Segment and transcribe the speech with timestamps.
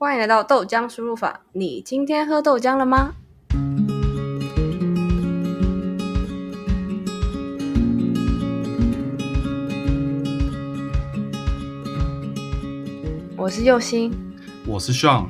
[0.00, 1.40] 欢迎来到豆浆输入法。
[1.50, 3.16] 你今天喝豆浆了吗？
[13.36, 14.12] 我是佑星，
[14.68, 15.26] 我是 Sean。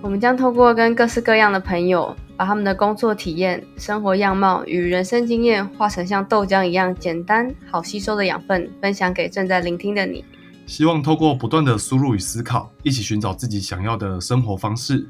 [0.00, 10.24] 我们将透过跟各式各样的朋友，把他们的工作体验、生活样貌与人生经验，化成像豆浆一样简单、好吸收的养分，分享给正在聆听的你。
[10.66, 15.08] 希望透过不断的输入与思考，一起寻找自己想要的生活方式。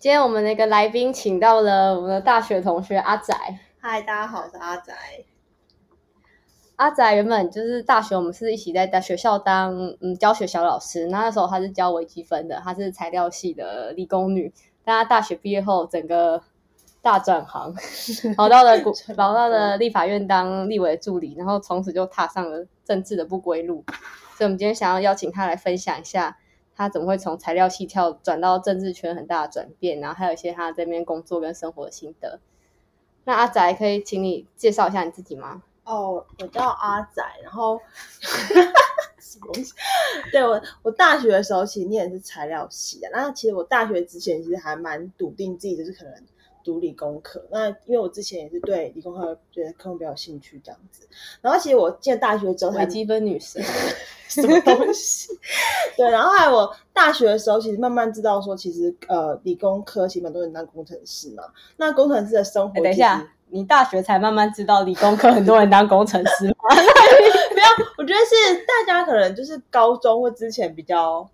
[0.00, 3.32] 今天我们那个来宾请到了我们的大学同学阿仔。
[3.78, 4.92] 嗨，大家好，我是阿仔。
[6.74, 11.06] 阿仔原本就是大学，我们是一起在大学校当嗯教学小老师。
[11.06, 14.52] 那那时候他是教微积分的，他是材料系的理工女。
[14.84, 16.42] 但他大学毕业后，整个
[17.04, 17.74] 大转行，
[18.34, 18.80] 跑到了
[19.14, 23.84] 跑到了立法院当立委助理，然后从此就踏上了政治的不归路。
[24.36, 26.38] 所以，我们今天想要邀请他来分享一下，
[26.74, 32.40] 他怎么会从材料系跳转到政治圈很大的转变，然后还有一些他这边工作跟生活的心得。
[33.24, 35.62] 那阿仔可以请你介绍一下你自己吗？
[35.84, 37.78] 哦，我叫阿仔，然后
[39.20, 39.74] 什么东西？
[40.32, 43.10] 对我，我大学的时候其实念的是材料系的。
[43.12, 46.14] 那其实我大学之前其实还蛮笃定自己就是可能
[46.64, 47.44] 读理工科。
[47.50, 51.06] 那因为我之前也是对理工科觉得科目比较有兴趣这样子。
[51.40, 53.62] 然后其实我进大学之后，微积分女神，
[54.28, 55.28] 什么东西？
[55.96, 61.44] 对，然后还有我大学的时候，其实慢慢知道说，其实呃，理工科其实蛮多人当工程师嘛。
[61.76, 63.24] 那工程师的生活，等一下。
[63.50, 66.54] 你大学才慢慢知道理工科很多人当工程师吗？
[67.54, 71.28] 没有，我觉得是大家可能就是高中或之前比较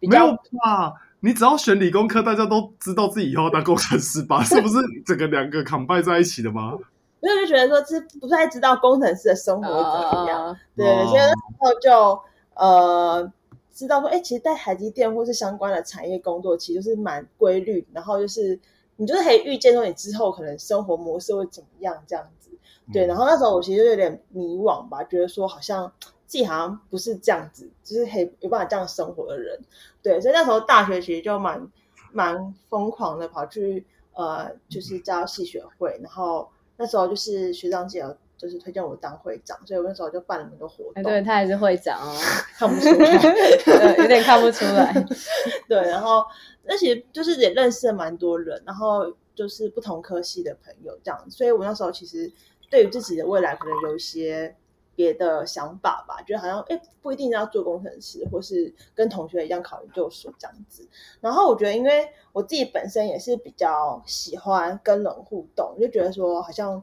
[0.00, 0.28] 没有
[0.62, 0.94] 吧。
[1.20, 4.42] 你只要选理工科，大家都知道自己以后要当工程师吧？
[4.44, 6.78] 是不是整个两个 combine 在一起的吗？
[7.20, 10.56] 因为就觉得说，是不太知道工程师的生活怎么样。
[10.76, 12.20] 对，所以那时候就
[12.54, 13.32] 呃
[13.72, 18.58] 知道说，哎，其实，在台积电或是相关的产业工作，其实是蛮规律，然后就是。
[19.00, 22.50] 你就是可以预见说你之后可能生活模式会怎么样这样子，
[22.92, 23.06] 对。
[23.06, 25.92] 然后那时候我其实有点迷惘吧，觉得说好像
[26.28, 29.58] 自己好像不是这样子，就是可以有办法这样生活的人，
[30.00, 30.20] 对。
[30.20, 31.66] 所以那时候大学其实就蛮
[32.12, 38.04] 蛮疯狂的，跑去呃就是加系学会，然后那时候就是学长姐
[38.36, 41.02] 就是推荐我当会长，所以我那时候就办了很多活动。
[41.02, 42.14] 对他还是会长哦，
[42.56, 44.94] 看不出来， 有点看不出来。
[45.66, 46.24] 对，然后。
[46.70, 52.30] 那其实就是也认识了蛮多人，然后就是不同科系的朋友这样，所以我那时候其实
[52.68, 54.54] 对于自己的未来可能有一些
[54.98, 60.88] 别的想法吧，觉得好像哎不一定要做工程师，或是跟同学一样考研究所这样子。
[61.20, 66.82] 然后我觉得，因为我自己本身也是比较喜欢跟人互动，就觉得说好像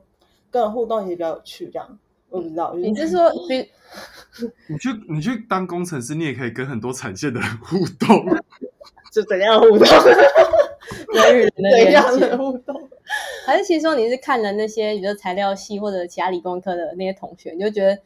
[0.50, 2.00] 跟人互动也比较有趣这样。
[2.30, 3.30] 我不知道，你是说，
[4.68, 8.26] 你去你去当工程师，你也可以跟很多产线的人互动。
[9.12, 9.88] 就怎样互动？
[11.14, 12.76] 人与人的样的互动？
[13.45, 17.97] 还是其实说你是看了那些，比如材料系或者其他理工科的那些同学，你就觉得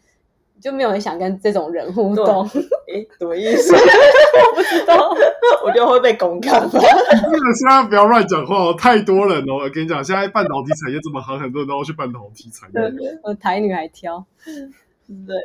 [0.59, 2.43] 就没有人想跟这种人互动？
[2.91, 3.73] 哎，什么意思？
[3.75, 5.15] 我不知道，
[5.65, 6.59] 我就会被公开。
[6.59, 9.63] 真的，现在不要乱讲话哦，太多人哦。
[9.63, 13.19] 我跟你讲，现在半导体产业这么好，很多人都要去半导体产业。
[13.23, 15.35] 我台女还挑，对，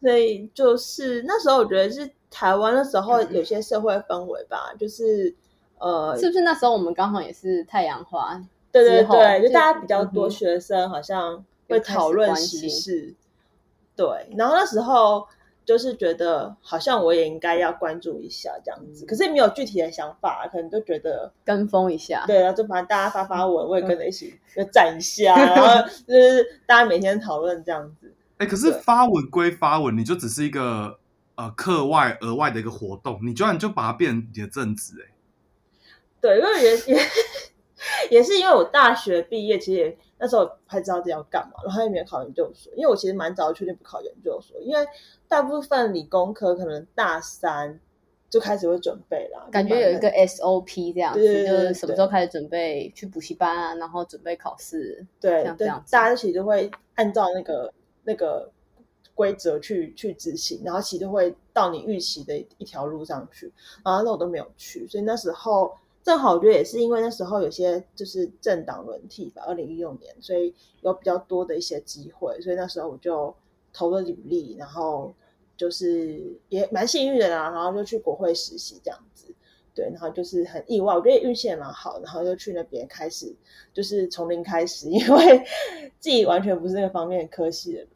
[0.00, 2.10] 所以就是那时候我觉得是。
[2.34, 5.34] 台湾的时候有些社会氛围吧，就是
[5.78, 8.42] 呃，是不是那时候我们刚好也是太阳花？
[8.72, 13.14] 对对对，就大家比较多学生好像会讨论时事，
[13.94, 14.06] 对。
[14.36, 15.28] 然后那时候
[15.64, 28.12] 就是觉得好像我也应该要关注一下这样子，可是没有具体的想法，可能就觉得跟风一下，对，然后就反正大家发发文，我也跟着一起 就站一下，然后就是大家每天讨论这样子。
[28.38, 30.98] 哎，可是发文归发文，你就只是一个。
[31.34, 35.14] 呃，课外额外的一个活动，你居然就把它变成你的正职哎？
[36.20, 37.02] 对，因为也也
[38.10, 42.72] 也是因为我大学毕业，其实那时候还知道自己要干嘛，然后也没有考研究所。
[42.74, 44.86] 因为我其实蛮早就确定不考研究所，因为
[45.28, 47.80] 大部分理工科可能大三
[48.28, 57.72] 就开始会准备了，感觉有一个 SOP 这样子，就是什么时候开始准备去补习班啊，然后准备考试，对，这样大家其实会按照那个
[58.04, 58.50] 那个。
[59.14, 63.52] 规则去去执行，然后其实会到你预期的一条路上去，
[63.84, 65.70] 然后那我都没有去，所以那时候
[66.02, 73.34] 正好我觉得也是因为那时候有些就是政党轮替吧，二零一六年，所以有比较多的一些机会，所以那时候我就
[73.72, 75.14] 投了履历，然后
[75.56, 79.32] 就是也蛮幸运的啦，然后就去国会实习这样子，
[79.74, 83.32] 对，然后就是很意外，我觉得运气也蛮好，然后就去那边开始
[83.72, 85.38] 就是从零开始， 因为
[86.00, 87.88] 自己完全不是那个方面科系的人。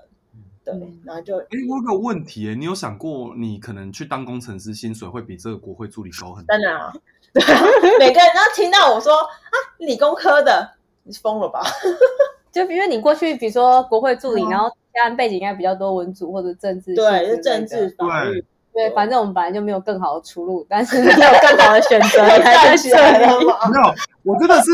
[0.65, 0.75] 对，
[1.05, 6.49] 然后就哎，我有个问题，哎，你有想过你可能去当工程师，薪水会比这个国会助理高很多？
[6.49, 6.93] 当然啊，
[7.33, 7.63] 对啊，
[7.99, 10.73] 每个人都听到我说啊，理工科的，
[11.05, 11.63] 你疯了吧？
[12.53, 23.57] 就因为你过去，比如说国会助理，然后家人背景应该比较多文组或者政治，对，是政治法律，对，反正我们本来就没有更好的出路，但是 你有更好的选择，你站起来了吗？
[23.69, 24.71] 没有，我真的是。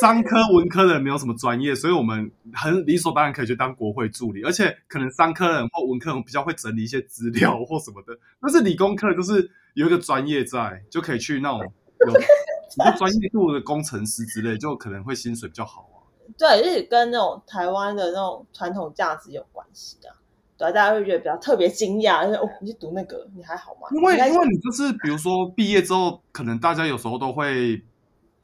[0.00, 8.18] 商科、文科的人没有什么专业，所以我们很理所当然可以去当国会助理，而且可能商科人或文科人比较会整理一些资料或什么的。
[8.40, 11.70] 但是理工科就是有一个专业在，就可以去那种
[12.06, 15.98] 有专业度的工程师之类，就可能会薪水比较好啊。
[16.38, 20.08] 对，就是跟那种台湾的那种传统价值有关系的。
[20.56, 23.88] 对，大家会觉得比较特别惊讶，就是哦，你去读那个，你还好吗？
[23.92, 27.82] 因为因为你就是比如说毕业之后，可能大家有时候都会。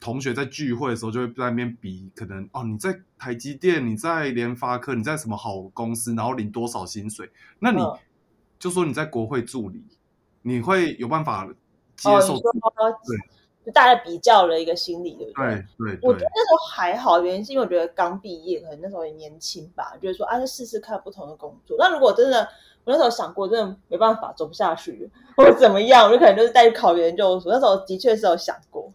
[0.03, 7.29] 同学在聚会的时候就会在那边比，可能哦，你在台积电，你在联发科，你在什么好公司，然后领多少薪水？
[7.59, 7.79] 那你
[8.57, 9.85] 就说你在国会助理，
[10.41, 11.45] 你会有办法
[11.95, 12.33] 接受？
[12.33, 13.15] 对，
[13.65, 15.65] 就大家比较了一个心理，对不对？
[15.77, 21.77] 对，我觉得那时候还好，原因是因为我觉得刚毕业，可能那时候也年轻吧，觉得说啊，就试试看不同的工作。
[21.77, 22.41] 那如果真的
[22.83, 27.51] 我那时候想过，真的没办法走不下去，或者怎么样，我就可能就是带去考研究所。
[27.51, 28.91] 那时候的确是有想过。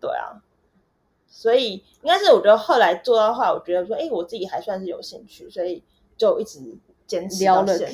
[0.00, 0.40] 对啊，
[1.26, 5.82] 所以应该是我觉得后来做到的话，我觉得说，哎，我自己还算是有兴趣，所以
[6.16, 6.60] 就一直
[7.06, 7.86] 坚持到现在。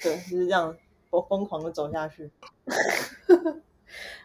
[0.00, 0.76] 对，就是这样，
[1.10, 2.30] 我疯狂的走下去。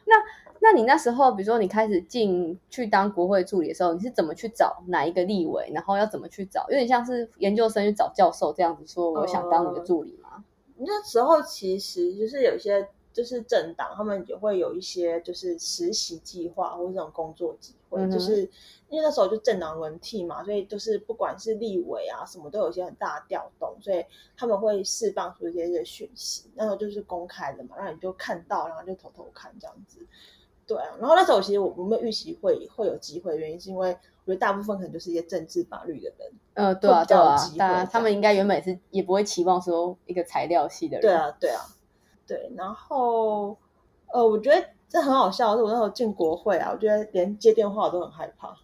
[0.05, 0.15] 那
[0.59, 6.65] 那你那时候，比如说你开始进去当国会助理的时候，你是怎么去找哪一个立委，然后要怎么去找？
[6.69, 10.43] 有点像是研究生去找教授这样子，说我想当你的助理吗？
[10.77, 12.87] 那时候其实就是有些。
[13.11, 18.43] 就是政党，他们也会有一些就是实习计划或者这种工作机会，就是
[18.87, 24.05] 因为那时候就政党轮替嘛，所以就是不管是立委啊什么，都有一些很大的调动，所以
[24.37, 30.05] 他们会释放出一些些讯息，那时候就是公开的嘛，那你就看到，然后就偷偷看这样子。
[30.69, 33.89] 对啊，然后那时候其实我我们预期会会有机会原因，是因为
[34.25, 41.61] 我觉得大部分可能就是一些政治法律的人，呃，对啊，对啊，当然他们应该原本是也不会期望说一个材料系的人，对啊，对啊。
[42.27, 43.57] 对，然后，
[44.13, 48.55] 呃，我觉得这很好笑，是我那时候进国会啊，我觉得连接电话我都很害怕。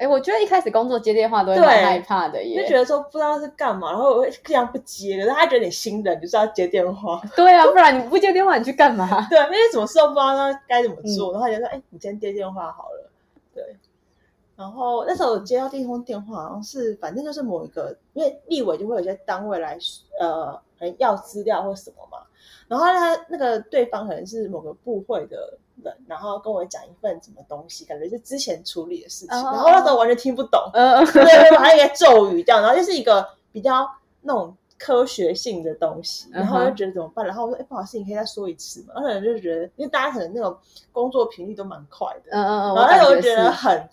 [0.00, 7.20] 哎，我觉得一开始工作接电话都会很害怕的，就觉得说不知道是干嘛，然后我会这样不接，可是他觉得你新人就是要接电话。
[7.36, 9.06] 对啊，不然你不接电话你去干嘛？
[9.28, 10.36] 对，因为什么事都不知道
[10.66, 13.10] 该怎么做，然后他就说：“哎，你先接电话好了。”
[13.54, 13.76] 对。
[14.56, 19.78] 然后那时候我接到第一通电话，好像是反正就是某一个，因为立委就会有些单位来
[20.18, 20.58] 呃
[20.96, 22.24] 要资料或什么嘛。
[22.68, 29.28] 然后他那个对方可能是某个部会的人，然后跟我讲一份什么东西，感觉是之前处理的事情。
[29.28, 33.88] 然后那时候完全听不懂，对对，把一个咒语这样，然后就是一个比较
[34.22, 37.24] 那种科学性的东西，然后就觉得怎么办？
[37.26, 40.56] 然后我说：“哎，不好意思，你可以再说一次嘛。”然后就觉得，因为大家可能那种
[40.92, 43.88] 工作频率都蛮快的，嗯嗯嗯，然后那时候觉得很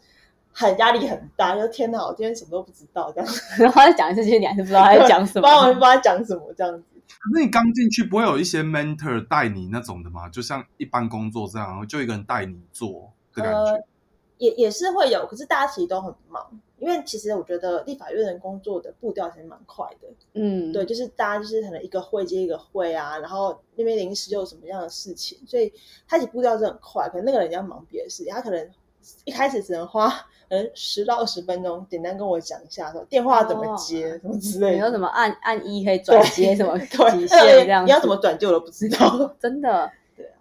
[0.54, 3.30] 很压力很大，就天哪，我今天什么都不知道这样。
[3.60, 6.84] 然后再讲一次，其实你还是不知道他在讲什么， 帮我不知道他讲什么这样子。
[7.20, 10.28] 可是你刚进去不会有一些 mentor 带你那种的吗？
[10.30, 13.84] 就像一般工作这样，就一个人带你做的感觉。
[14.38, 20.08] 也也是会有，可是大家其实都很忙，因为其实我觉得立法院的工作的步调其实蛮快的。
[20.34, 25.74] 嗯，对，就是大家就是可能一个会接一个会啊，然后那边临时又有什么样的事情，所以
[26.08, 27.10] 他其实步调是很快。
[27.10, 28.70] 可能那个人要忙别的事情，他可能
[29.26, 30.14] 一开始只能花。
[30.50, 34.74] 嗯，十到二十分钟，简单跟我讲一下，说电话怎么接，什么之类的。
[34.76, 37.84] 你说什么按按一可以转接什么极限这样？
[37.86, 39.92] 你要怎么转接我都不知道， 真的。
[40.16, 40.32] 对啊，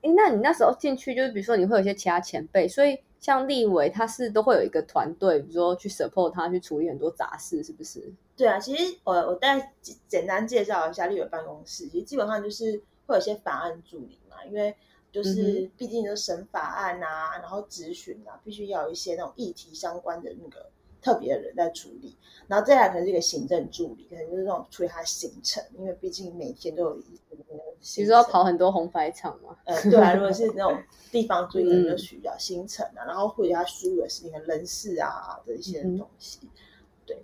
[0.00, 8.10] 哎，那你那时候进去，就是比如说你会有一些其他前辈，所以像立伟他是都会有一个团队，比如说去 support 他去处理很多杂事，是不是？
[8.38, 9.72] 对啊，其实我我再
[10.08, 14.74] 简单介绍一下立伟办公室，其实基本上就是会有一些法案助理嘛，因为。
[15.12, 20.70] 就是毕竟是审法案啊，然后质询啊，必须要有一些那种议题相关的那个
[21.02, 22.16] 特别的人在处理。
[22.46, 27.04] 然后再来可能是一个行政助理，可能就是那种处理他行程，因为毕竟每天都有一
[27.80, 29.56] 其实要跑很多红白场嘛。
[29.64, 30.78] 呃，对啊，如果是 那种
[31.10, 36.38] 地方助理，就需要行程啊，然后或者他输入的是那个人事啊的一些东西，
[37.06, 37.16] 对。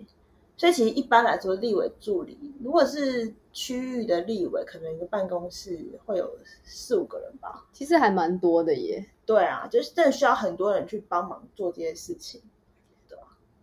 [0.57, 7.67] 所以其实一般来说，立委助理如果是区域的立委，可能一个办公室会有四五个人吧。
[7.75, 9.05] 其实还蛮多的耶。
[9.27, 12.41] 对啊，就是真的需要很多人去帮忙做这些事情，
[13.07, 13.19] 对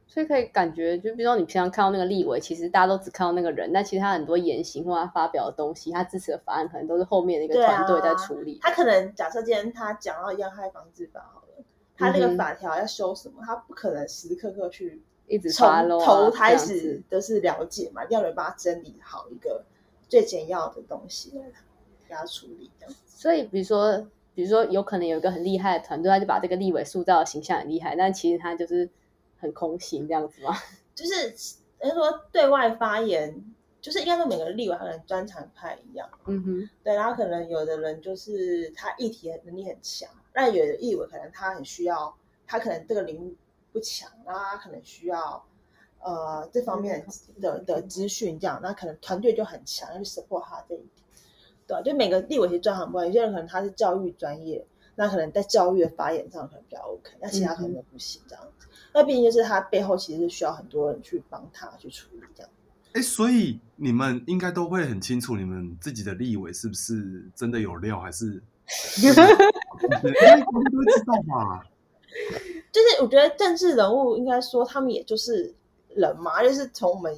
[0.05, 8.59] 所以可以感觉，就比如说你平常看到那个立委，其实大家都只看到那个人，但其实他很多言行或他发表的东西，他支持的法案，可能都是后面的一个团队在处理。
[8.61, 11.65] 他可能假设今天他讲到《要害防治法》好了，
[11.97, 15.01] 他那个法条要修什么，他不可能时时刻刻去。
[15.33, 15.67] 一直从
[15.99, 19.63] 头开始子都是了解嘛，要人帮他整理好一个
[20.07, 21.31] 最简要的东西
[22.07, 22.95] 给他处理这样。
[23.07, 28.87] 所以比如说，比如说有可能有一个很厉害的团队，他就把这个立委塑造的形象很厉害，但其实他就是
[29.39, 30.55] 很空心这样子嘛。
[30.93, 31.33] 就是
[31.79, 33.43] 人家说对外发言，
[33.81, 43.35] 就是应该说每个立委他可能专长不太一样，嗯哼，对，然后可能有的人就是他议题能力很强，那有的立委可能他很需要，他可能这个领域
[43.73, 45.43] 不强，然后他可能需要
[45.99, 47.05] 呃这方面
[47.41, 50.89] 的的资讯这样，那可能团队就很强，要去 support 他这一点。
[51.65, 54.65] 对啊、就每个立委其实专行不一样，有些人可能他是教育专业，
[54.95, 58.67] 那可能在教育的发言上可能比较 OK，那其他可能就不行这样子。
[58.93, 62.51] 那毕竟就是他背后其实是需要很多人去帮他去处理这样。
[62.93, 68.43] 哎，所以你们应该都会很清楚，你们自己的立委是不是真的有料，还是？
[69.01, 71.65] 应该大家都会知道吧？
[72.73, 75.53] 就是我觉得政治人物应该说他们也就是
[75.89, 77.15] 人嘛，就是从我们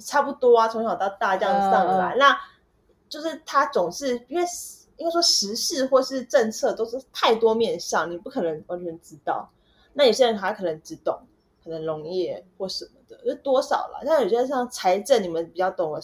[0.00, 2.40] 差不多啊，从小到大这样上来，嗯那
[3.08, 4.44] 就是他总是因为
[4.96, 9.50] 应该说时事或是政策都是太多面向，你不可能完全知道。
[9.92, 11.18] 那有些人他可能只懂
[11.64, 14.00] 可能农业或什么的，就多少了。
[14.04, 16.00] 像有些像财政，你们比较懂的，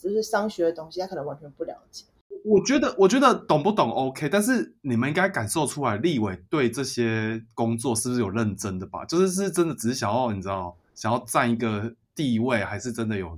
[0.00, 2.04] 就是商学的东西，他可能完全不了解。
[2.44, 9.02] 我觉得，我觉得懂不懂 OK，但是你们应该感受出来，立委对这些工作是不是有认真的吧？
[9.06, 13.34] 就是是真的只是想要你知道，想要占一个地位，还是真的有？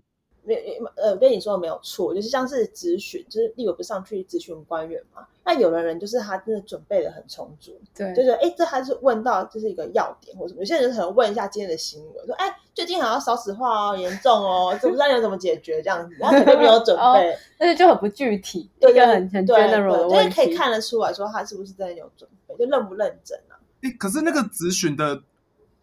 [0.47, 5.27] 没有呃，跟你说的没有错，就是像是咨询，就是立委不上去咨询官员嘛。
[5.45, 10.61] 那有的人就是他真的准备的很充足，对就是哎，这他是问到这是一个要点或什么。
[10.61, 20.35] 有些人可能问一下今天的新闻，说哎，最近好像少子化哦，严重哦，怎么知道你怎么解决这样子，然后可能没有准哦备，但是就很不具体，对一个很很对 general 的对，就是问题。
[20.35, 23.55] 可以看得出来说他是不是真的有准备，就认不认真啊？
[23.83, 25.23] 哎，可是那个咨询的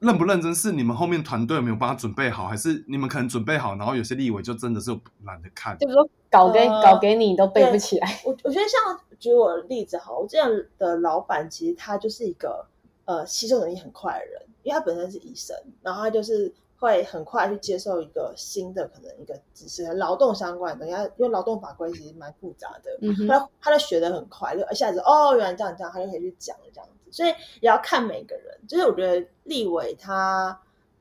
[0.03, 4.91] 认不认真，是你们后面团队有没有帮他准备好，还是你们可能准备好，然后有些立委就真的是
[5.23, 5.77] 懒得看？
[5.77, 12.67] 就比如说搞给、呃搞给你你都背不起来，我我觉得像举我的例子哈，我这样的老板其实他就是一个
[13.05, 27.29] 呃吸收能力很快的人，因为他本身是医生，然后他就是会很快去接受一个新的可能一个知识，劳动相关的东西，因为劳动法规其实蛮复杂的，嗯哼，他他就学的很快，就一下子哦原来这样这样，他就可以去讲了这样子，所以
[27.61, 30.59] 也要看每个人，就是我觉得立委他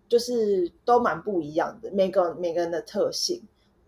[0.09, 3.43] 就是都蛮不一样的，每个每个人的特性。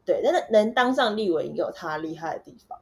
[0.05, 2.77] 对，但是能当上立委也有他厉害的地方。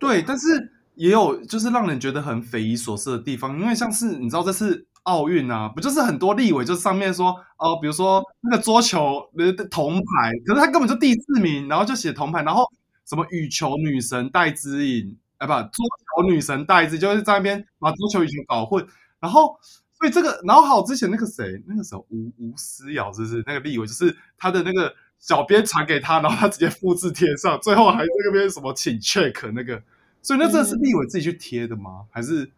[0.00, 12.64] 对，但是也有就是让人觉得很匪夷所思的地方，因为像是你知道这次奥运啊，不就是很多立委就上面说哦、比如说那个桌球的铜牌，可是他根本就第四名，然后就写铜牌，然后
[13.06, 15.84] 什么羽球女神戴资颖，哎不，桌
[16.16, 18.86] 球女神戴资就是在那边把桌球羽球搞混，
[19.20, 19.58] 然后。
[20.02, 29.80] 所以这个，然后还有之前那个谁，那个时候吴吴思瑶，是不是那个立委，就是他的那个小编传给他，然后他直接复制贴上，最后还在那边什么请 check 那个，
[30.20, 32.04] 所以那这是立委自己去贴的吗？
[32.10, 32.50] 还是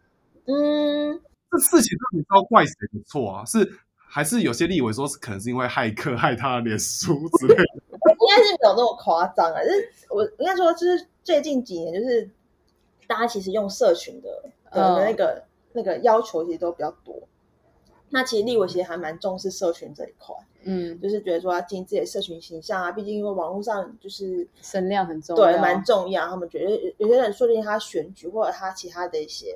[0.47, 1.21] 嗯，
[1.55, 3.45] 这事情到底是要怪谁的错啊？
[3.45, 3.71] 是
[4.07, 7.63] 还是有些立委说是可能是因为骇客害他的脸书之类的？
[7.95, 9.61] 应该是没有那么夸张啊。
[9.63, 12.29] 就是我应该说，就是最近几年，就是
[13.07, 14.29] 大家其实用社群的
[14.71, 15.43] 的嗯那个、
[15.73, 17.15] 那个要求其实都比较多。
[18.09, 20.33] 那其实立委其实还蛮重视社群这一块，
[20.63, 26.27] 嗯，就是觉得说要经营自己的社群形象啊，毕竟因为网络上就是声量很重要，对蛮重要。
[26.27, 29.55] 他们觉得有有些人说不定他选举或者他其他的一些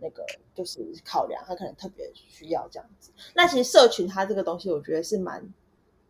[0.00, 0.24] 那个
[0.54, 3.10] 就是考量，他可能特别需要这样子。
[3.34, 5.42] 那其实社群它这个东西，我觉得是蛮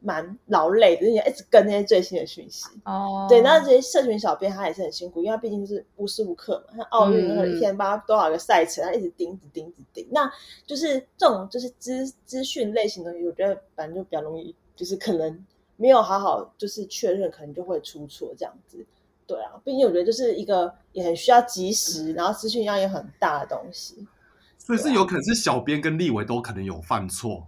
[0.01, 2.69] 蛮劳累的，因为一直跟那些最新的讯息。
[2.85, 10.09] 哦，对，那这些社群小编他也是很辛苦，因为他毕竟是无时无刻嘛，像奥运一天八多少个赛程，他一直盯，一直盯，一直盯。
[10.13, 10.31] 那
[10.67, 15.45] 就是这种就是资资讯类型的东西，我觉得反正就比较容易，就是可能
[15.77, 18.87] 没有好好就是确认，可能就会出错这样子。
[19.29, 24.09] 对啊，毕竟我觉得就是一个也很需要及时，然后资讯量也很大的东西。
[24.57, 27.47] 所以是有可能是小编跟立委都可能有犯错。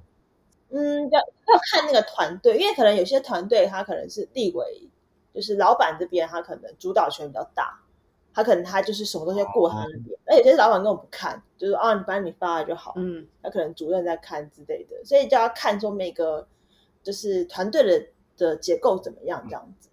[0.69, 4.89] 嗯，要要看那个团队，因为可能有些团队他可能是立委，
[5.35, 7.81] 就是老板这边他可能主导权比较大，
[8.33, 16.47] 他可能他就是什么东西要过他那边，而有些老板根本不看，就是啊，你反正你发了就好，嗯，他可能主任在看之类的，所以就要看说每个
[17.03, 18.07] 就是团队的
[18.37, 19.90] 的结构怎么样这样子。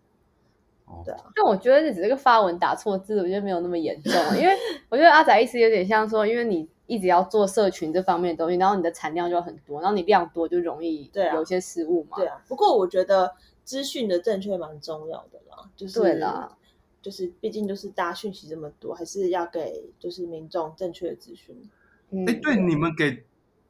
[0.87, 4.53] 哦对啊，但我觉得这只是个发文打错字，我觉得没有那么严重，啊因为
[4.89, 12.17] 我觉得阿仔意思有点像说，因为你一直要做社群这方面的东西，然后你的产量就很多，然后你量多就容易对啊有一些失误嘛。
[12.17, 16.57] 对啊，不过我觉得资讯的正确蛮重要的啦，就是对啦，
[17.01, 21.69] 就是毕竟就是大家讯息这么多，还是要给就是民众正确的资讯。
[22.11, 23.25] 嗯，哎，对，你们给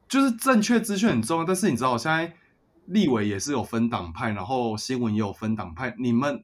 [0.08, 2.32] 就是正确资讯很重要，但是你知道我现在
[2.86, 6.44] 立委也是有分党派，然后新闻也有分党派，你们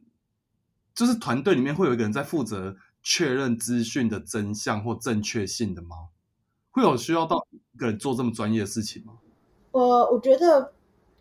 [0.95, 6.09] 就是团队里面会有一个人在负责确认资讯的真相或正确性的吗？
[6.71, 9.13] 会有需要到一个人做这么专业的事情吗？
[9.71, 10.71] 呃，我觉得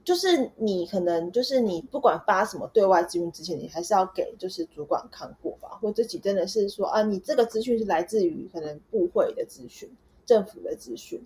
[0.05, 9.91] 就是你可能就是你不管发什么对外资讯之前，你还是要给就是主管看过吧，或自己真的是说啊，你这个资讯是来自于可能部会的资讯、
[10.27, 11.23] 政府的资讯。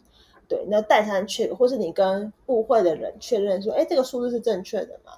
[0.48, 5.12] 对，那代三确，或是你跟部会的人确认说，哎，这个数字是正确的嘛？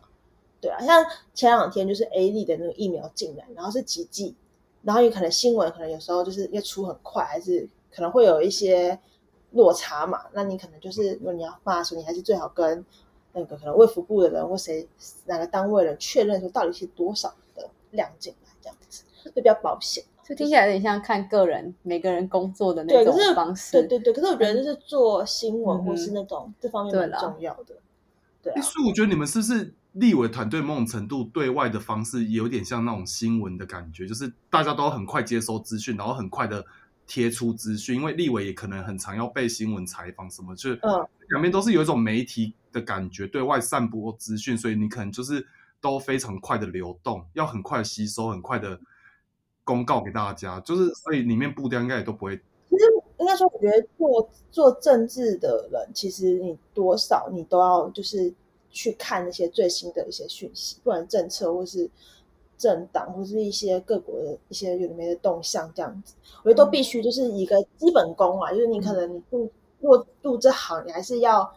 [0.61, 4.35] 对啊，像前两天就是 A 粒的那个疫苗进来，然后是几剂，
[4.83, 8.99] 然后有可能新闻可能有时候就是要出很快，还是可能会有一些
[9.53, 10.23] 落差嘛？
[10.33, 12.85] 那你可能就是如果你要发的时候，你还是最好跟
[13.33, 14.89] 那个可能卫福部的人或谁
[15.27, 20.05] 哪个单位人确认说到底是多少的量进来，这样子会比较保险。
[20.29, 23.73] 就听起来有点像看个人每个人工作的那种方式。
[23.73, 27.75] 对对对，可是我觉得就是做新闻或是那种这方面很重要的。
[28.43, 36.65] 对，啊所以我觉得你们是不是立委团队某种程度对外的方式有点像那种新闻的感觉，就是大家都很快接收资讯，然后很快的
[37.07, 45.47] 贴出资讯，因为立委也可能很常要被新闻采访什么，就嗯，两边都是有一种媒体的感觉，对外散播资讯，所以你可能就是
[45.81, 48.81] 都非常快的流动，要很快吸收，很快的。
[49.65, 52.35] 公告给大家，就是所以里面步调应该也都不会。
[52.71, 52.85] 其实
[53.19, 58.33] 应该说，我觉得做做政治的人，其实你多少你都要就是
[58.71, 61.89] 去看那些最新的一些讯息，不管政策或是
[62.57, 69.49] 政党或是一些各国的一些有的没的动向，这样子，我觉得都必须就是一个基本功啊，就是你可能你入
[69.81, 71.51] 入入这行，你还是要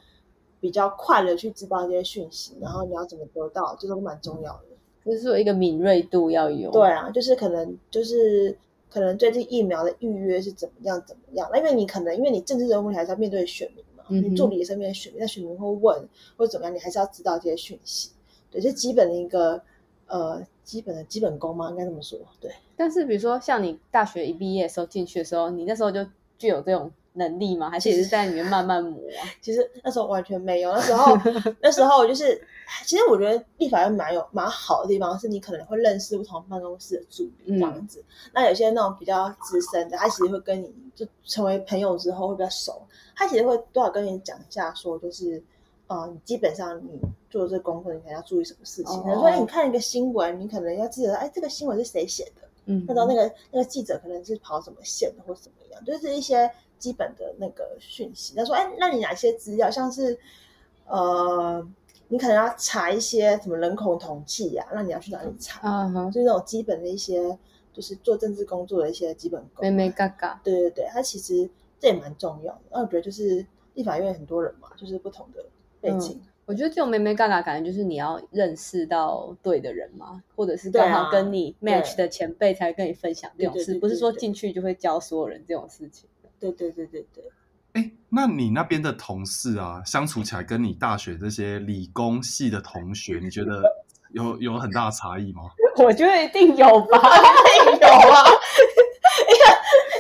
[0.60, 4.64] 比较快的去知道这些讯息，然后你要怎么得到，这都蛮重要的。
[5.04, 8.56] 就是说一个敏锐度要有，对啊，就是可能就是
[8.88, 11.50] 可能最近疫苗的预约是怎么样怎么样？
[11.52, 18.12] 那因为你可能因为你政治人物你还是要面对选民嘛，你助理也是面对选民，那选民会问或者怎么样，你还是要知道这些讯息。
[18.52, 19.62] 对，这基本的一个
[20.08, 22.20] 呃基本的基本功嘛，应该这么说。
[22.40, 22.52] 对。
[22.76, 26.06] 但是比如说像你大学一毕业的时候进去的时候，你那时候就
[26.38, 26.92] 具有这种。
[27.14, 27.70] 能力吗？
[27.70, 29.02] 还是也是在里面慢慢磨？
[29.42, 30.72] 其实那时候完全没有。
[30.72, 31.18] 那时候
[31.62, 32.42] 那时候就是，
[32.86, 38.04] 其实我觉得立法院蛮有蛮好的地方，是你可能会认识不同办公室的助理这样子。
[38.34, 42.82] 那有些那种比较资深的，他其实会跟你就成为朋友之后会比较熟。
[43.16, 45.44] 他其实会多少跟你讲一下，说就是
[45.88, 46.98] 呃，你基本上你
[47.30, 49.04] 做这工作，你可能要注意什么事情。
[49.04, 52.48] 比如说你看一个新闻，你可能要记得，哎，这个新闻是谁写的？
[52.68, 56.50] 嗯，那到那个那个记者可能是跑什么线的，或怎么样，就是一些。
[56.82, 60.18] 基本的那个讯息，他说：“哎，那你哪些资料，像是
[60.88, 61.64] 呃，
[62.08, 64.66] 你可能要查一些什么人口统计呀？
[64.74, 65.62] 那你要去哪里查？
[65.64, 67.38] 嗯哼，就是那种基本的一些，
[67.72, 69.62] 就是做政治工作的一些基本功。
[69.62, 71.48] 没没嘎嘎，对对对，他其实
[71.80, 72.62] 这也蛮重要的。
[72.72, 75.46] 那我觉得就是立法院很多人嘛，就是不同的
[75.80, 76.20] 背景。
[76.48, 86.10] 我觉得这种妹妹嘎嘎感觉就是你要认识到对的人嘛，或者是刚好跟你 match 的前辈才跟你分享这种事，不是说进去就会教所有人这种事情。”
[86.42, 87.24] 对对对对对，
[87.74, 93.62] 哎，那你那边的同事啊，相处起来跟你大学这些理工系的同学，你觉得
[94.10, 95.44] 有有很大的差异吗？
[95.78, 98.26] 我觉得一定有吧， 一定有啊。
[99.30, 99.34] 一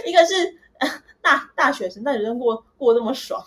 [0.04, 0.34] 个一个是
[1.22, 3.40] 大大学生，大学生过过那么爽。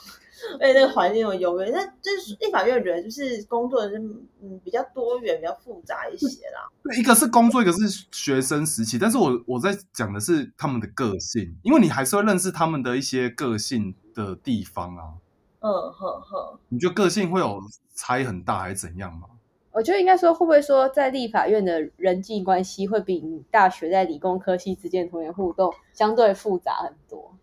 [0.60, 3.98] 而且那个环境有优越，那就是立法院觉得就是工作是
[4.42, 6.68] 嗯比较多元、比较复杂一些啦。
[6.82, 8.98] 对，一个是工作，一个是学生时期。
[8.98, 15.14] 但是我我在讲的是他们的个性，因为你还是会认识他们的一些个性的地方啊。
[15.60, 17.58] 嗯呵呵，你觉得个性会有
[17.94, 19.28] 差异很大，还是怎样吗？
[19.72, 27.34] 我觉得应该说，会不会说在立法院的人际关系会比你大学在理工科系之间同学互动相对复杂很多？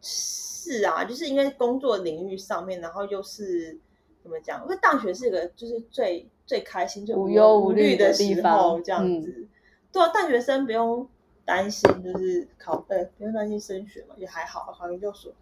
[0.00, 3.78] 是啊，就是因为工作领域上面，然后又是
[4.22, 4.62] 怎么讲？
[4.62, 9.46] 因为大学是一个就是最最开心、最无忧无虑的时候，这样子。
[9.92, 11.08] 对啊，大学生不用
[11.44, 15.32] 担心，就是考呃，不用担心升学嘛，也还好，考研究所。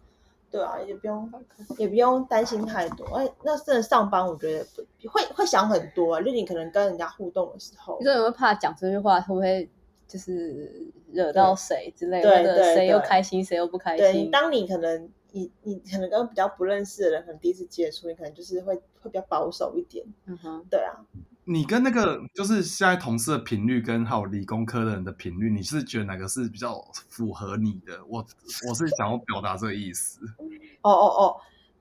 [0.51, 1.29] 对啊，也不用
[1.77, 3.03] 也不用担心太多。
[3.17, 4.65] 哎，那真的上班，我觉得
[5.09, 6.21] 会会想很多啊。
[6.21, 9.69] 就你可能跟人家互动的时候，你说有没有怕讲这句话会不会
[10.07, 12.75] 就是惹到谁之类的？
[12.75, 14.25] 谁又开心，谁又不开心？
[14.25, 15.09] 对，当你可能。
[15.37, 20.05] 你你可能跟比较不认识的人，可能第一次接触，你可能就是会会比较保守一点。
[20.27, 20.95] 嗯哼，对啊。
[21.43, 27.99] 你跟那个就是现在同事的频率，跟还有理工科的人的频率，你是觉得哪个是比较符合你的？
[28.07, 28.25] 我
[28.69, 30.21] 我是想要表达这个意思。
[30.83, 31.35] 哦哦哦，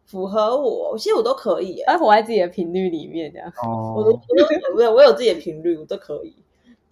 [0.04, 3.48] 符合我，其实我都可以，哎，我在自己的频率里面这样。
[3.62, 4.20] 哦，我都
[4.74, 6.34] 我有我有自己的频率，我都可以。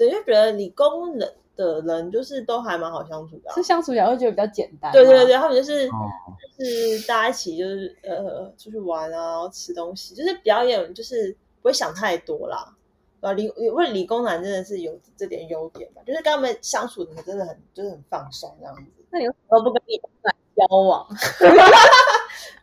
[0.09, 1.33] 对，就觉得理工人。
[1.55, 4.91] 的人就是都还蛮好相处的，是相处起来会觉得比较简单。
[4.91, 12.75] 对对对，他们就是就是大家一起就是呃出去玩啊，然后吃东西，就是表演就是不会想太多啦。
[13.21, 18.83] 啊，理因为理工男真的是有这点优点吧，就是跟他们相处的真的很就是很放松这样子。
[19.11, 21.07] 那你为什么都不跟理工男交往？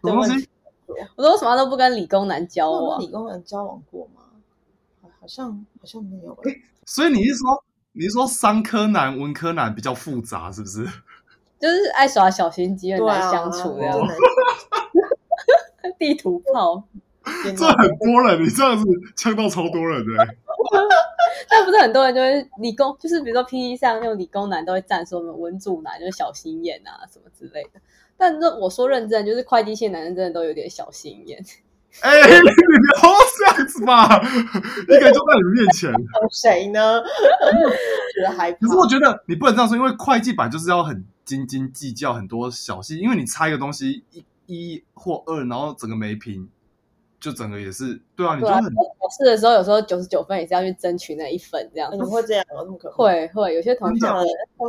[0.01, 0.49] 什么东西？
[1.15, 2.99] 我说为什么都不跟理工男交往？
[2.99, 4.23] 理工男交往过吗？
[5.03, 10.83] 好好像好像没有诶、所以你是说你是说商科男、文科男比较复杂，是不是？
[11.59, 14.07] 就是爱耍小心机，很难相处这样真。
[14.07, 14.15] 的
[15.99, 16.83] 地图炮，
[17.55, 20.27] 这很多人，你这样子呛到超多人的、欸。
[21.47, 27.79] 但不是很多人就会理工，就是比如说 PE 上那种理工男都会站说我们文组男就是小心眼啊什么之类的。
[28.17, 31.43] 但这我说认真，就是会计系男生真的都有点小心眼。
[32.01, 34.21] 哎、你不要这样子吧，
[34.83, 35.91] 一个人就在你面前。
[35.91, 37.01] 有谁呢？
[38.15, 38.51] 觉得还。
[38.53, 46.47] 可是我觉得你不能这样说，因为会计版就是要很斤斤计较很多小细，因为你差一个东西一一或二，然后整个没评，
[47.19, 51.97] 就整个也是对啊，你就很考试的时候有时候九十九分也是要去争取那一分这样子。
[51.97, 52.45] 你会这样？
[52.95, 54.07] 会会有些同学。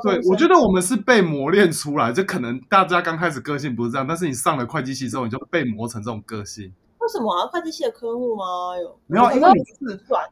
[0.03, 6.73] 对，我觉得我们是被磨练出来，就可能大家刚开始个性不是这样，但是你上了会计系之后，你就被磨成这种个性。
[7.01, 7.47] 为什么啊？
[7.49, 8.79] 会计系的科目吗？
[8.81, 10.29] 有没有啊，因为你就是算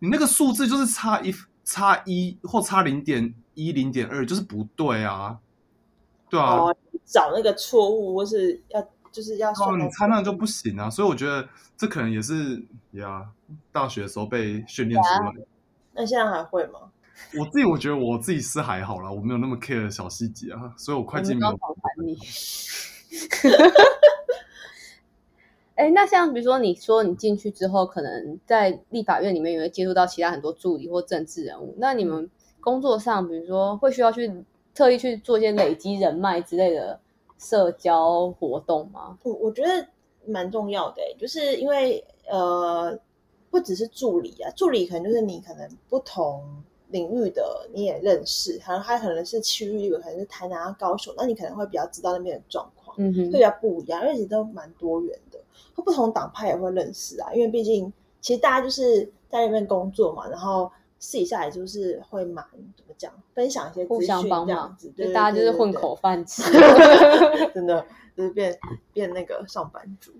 [0.00, 1.32] 你那个数字就是差一
[1.64, 5.38] 差一或差零点一零点二，就是不对啊，
[6.28, 13.28] 对啊，哦，找那个错误，或是要就是要哦，算你差那就不行啊，所以我觉得这可能也是呀，
[13.72, 15.46] 大学的时候被训练出来的。
[15.94, 16.80] 那现在还会吗？
[17.36, 21.58] 我自己我觉得我自己是还好啦，我没有那么 care 小细节啊，所以我会计没有我。
[25.78, 31.72] 哎，那像比如说，你说你进去之后，可能在立法院里面也会接触到其他很多助理或政治人物。
[31.78, 32.28] 那你们
[32.60, 34.28] 工作上，比如说会需要去
[34.74, 36.98] 特意去做一些累积人脉之类的
[37.38, 39.16] 社交活动吗？
[39.22, 39.86] 我我觉得
[40.26, 42.98] 蛮重要的、欸，就是因为呃，
[43.48, 46.42] 不只是助理啊，助理可能就是你可能不同
[46.88, 55.47] 领域的你也认识，可能他可能是区域，有可能是台南、高雄，那你可能会比较知道那边的状况，嗯哼，会比较不一样，因为其实都蛮多元的，或
[55.82, 62.44] 不同党派也会认识啊，因为毕竟其实大家就是在那边工作嘛，然后私底下也就是会蛮
[62.76, 65.72] 怎么讲，分享一些互资讯相帮忙这样子，，对就大家就是混。
[65.72, 66.42] 口饭吃。
[67.54, 67.84] 真的
[68.16, 68.58] 就是变
[68.92, 70.12] 变那个上班族。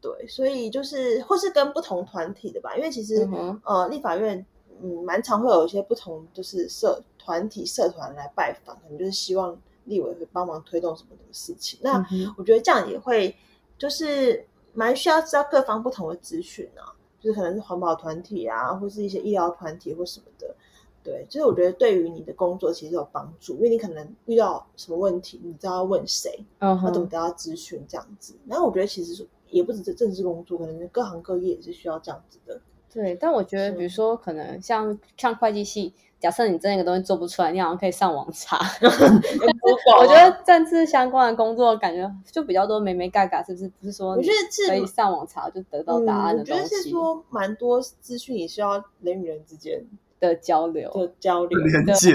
[0.00, 4.44] 对，所以就是或是跟不同团体的吧，因为其实、嗯呃立法院
[4.82, 11.78] 嗯蛮常会有一些不同就是社团体社团来拜访，可能就是希望立委会帮忙推动什么什么事情。
[11.82, 13.36] 那嗯我觉得这样也会
[13.76, 20.54] 就是蛮需要知道各方不同的资讯啊，就是可能是环保团体啊，或是一些医疗团体或什么的。
[21.02, 28.34] 对，就是我觉得对于你的工作其实有帮助，因为你可能遇到什么问题，你知道要问谁，嗯哼，要怎么得到资讯这样子。
[28.46, 32.60] 然后我觉得其实也不只是政治工作，可能各行各业也是需要这样子的。
[32.92, 38.58] 对，但我觉得，比如说，可能像像会计系，假设你真的一个东西做不出来，你好像可以上网查。
[39.98, 43.68] 我觉得政治相关的工作，感觉就比较多没没嘎嘎，是不是？
[43.80, 49.82] 不是说我觉得是可以上网查就得到答案的嗯、我觉得东西是说蛮多资讯也需要人与人之间
[50.20, 51.58] 的交流、的交流。
[51.64, 52.12] 连接。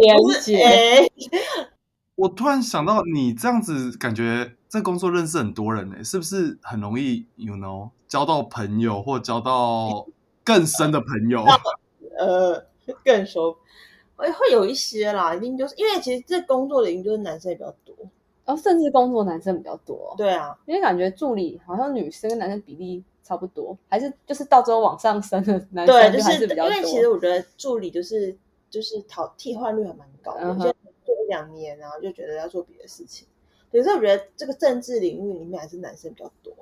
[0.00, 0.56] 连接。
[0.64, 1.08] 哎
[2.16, 10.06] 我突然想到，你这样子感觉在工作认识很多人呢、是不是很容易，you know，交到朋友或交到
[10.44, 11.44] 更深的朋友？
[12.16, 12.64] 呃，
[13.04, 13.56] 更熟，
[14.16, 17.94] 会会有一些啦，一定就是因为其实这工作领域就是男生也比较多。
[18.46, 26.70] 然后甚至工作男生比较多，对啊，因为感觉助理好像女生跟男生比例差不多，还是就是到最后往上升的男对，生就还是比较多。
[26.70, 28.36] 因为其实我觉得助理就是
[28.68, 33.26] 就是讨替换率还蛮高的，嗯哼有些人做一两年然后就觉得要做别的事情。
[33.72, 36.52] 可是我觉得这个政治领域里面还是男生比较多。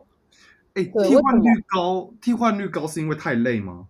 [0.74, 3.88] 哎、对替换率高，替换率高是因为太累吗？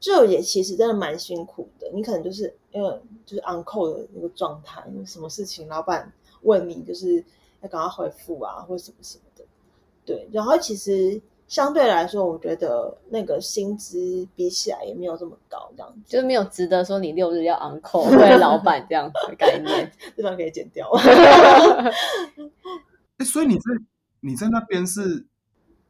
[0.00, 7.24] 这也其实真的蛮辛苦的，你可能就是因为就是 on call 的那个状态，什么事情老板问你，就是
[7.62, 9.44] 要赶快回复啊，或者什么什么的。
[10.04, 19.92] 对，然后其实相对来说，我觉得那个薪资比起来也没有这么高，这样子，就是没有值得说你六日要 on call 为老板这样子的概念。
[20.16, 20.88] 这段可以剪掉。
[23.18, 23.62] 哎、所以你在
[24.20, 25.26] 你在那边是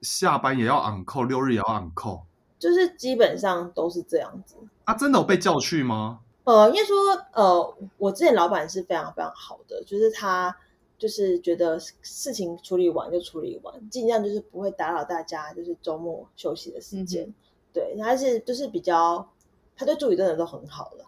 [0.00, 2.22] 下班也要 on call，六日也要 on call
[2.58, 4.56] 就是基本上都是这样子。
[4.84, 4.94] 啊？
[4.94, 6.20] 真的有被叫去吗？
[6.44, 6.96] 呃，应该说，
[7.32, 10.54] 呃，我之前老板是非常非常好的，就是他
[10.96, 17.24] 就是觉得事情处理完就处理完，尽量就是不会打扰大家，就是周末休息的时间。
[17.24, 17.34] 嗯
[17.70, 19.30] 对，他是就是比较，
[19.76, 21.04] 他对助理真的都很好了。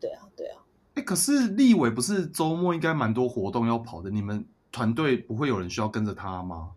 [0.00, 0.62] 对啊，对啊，
[0.94, 6.70] 哎、可是立伟不是周末应该蛮多活动要跑的，你们团队不会有人需要跟着他吗？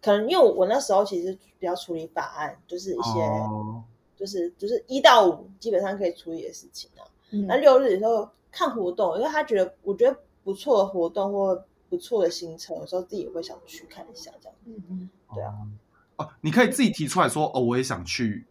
[0.00, 3.82] 可能因为我那时候其实比较处理法案，就是一些、哦
[4.16, 7.00] 就是就是一到五基本上可以处理的事情啊。
[7.30, 15.54] 嗯那六日的时候看活动，因为他觉得我觉得不错的活动或不错的行程，有时候自己也会想去看一下，这样嗯嗯对啊
[16.16, 18.44] 哦，你可以自己提出来说，哦，我也想去。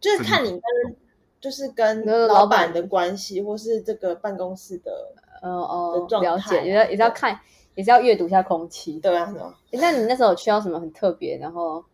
[0.00, 0.96] 就是看你跟
[1.40, 7.38] 就是跟老板的关系，或是这个办公室的呃哦的，状了解，也要也是要看，
[7.76, 8.98] 也是要阅读一下空气。
[8.98, 9.32] 对啊，
[9.70, 11.84] 那你那时候有去到什么很特别，然后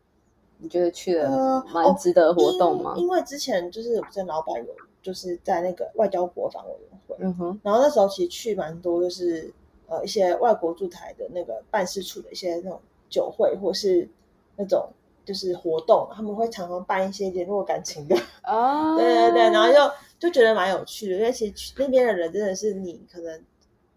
[0.57, 3.03] 你觉得去了呃蛮值得的活动吗因？
[3.03, 9.53] 因为之前就是我跟老板有就是在那个外交国防委员会，嗯哼，然后那时候其实去蛮多，就是
[9.89, 14.09] 呃一些外国驻台的那个办事处的一些那种酒会，或是
[14.57, 14.89] 那种
[15.25, 19.79] 就是活动，他们会常常办一些联络感情的，哦， 对对对，然后就
[20.21, 23.41] 就觉得蛮有趣的，因为其实去那边的人真的是你可能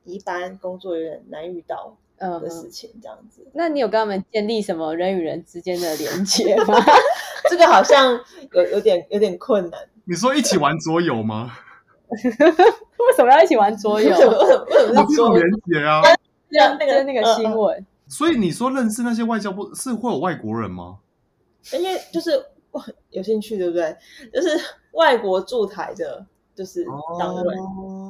[0.05, 3.45] 一般工作有点难遇到嗯的事，情，这样子。
[3.53, 6.75] 那你有跟他们建立什么人与人之间的连接吗？
[7.49, 8.19] 这个好像
[8.53, 11.51] 有有点有点困难，你说一起玩桌游吗？
[12.09, 14.15] 为什么要一起玩桌游 为？
[14.15, 16.01] 什么连接啊。
[16.03, 20.99] 就那个那个嗯新闻，所以你说认识那些外交部是会有外国人吗？
[21.73, 23.93] 因为就是哇有兴趣，对不对？
[24.31, 24.49] 就是
[24.93, 26.85] 外国驻台的，就是
[27.19, 28.04] 单位，哦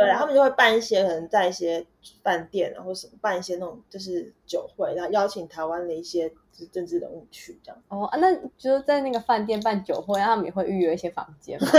[0.00, 1.84] 对，他们就会办一些可能在一些
[2.22, 7.78] 饭店啊或什么办一些那种就是酒会，然后邀请台湾的一些就是政治人物去这样。
[7.88, 11.68] 哦，啊那就是在那个饭店办酒会，他们也会预约一些房间吗。
[11.70, 11.78] 是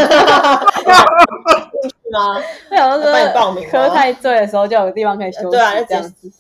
[2.12, 2.40] 吗？
[2.70, 6.32] 对，我就帮你报名喝太醉的时候就有个地方可以休息，对啊，这样子。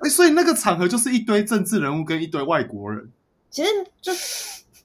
[0.00, 3.12] 哎，所以那个场合就是一堆政治人物跟一堆外国人。
[3.50, 3.70] 其实
[4.00, 4.20] 就对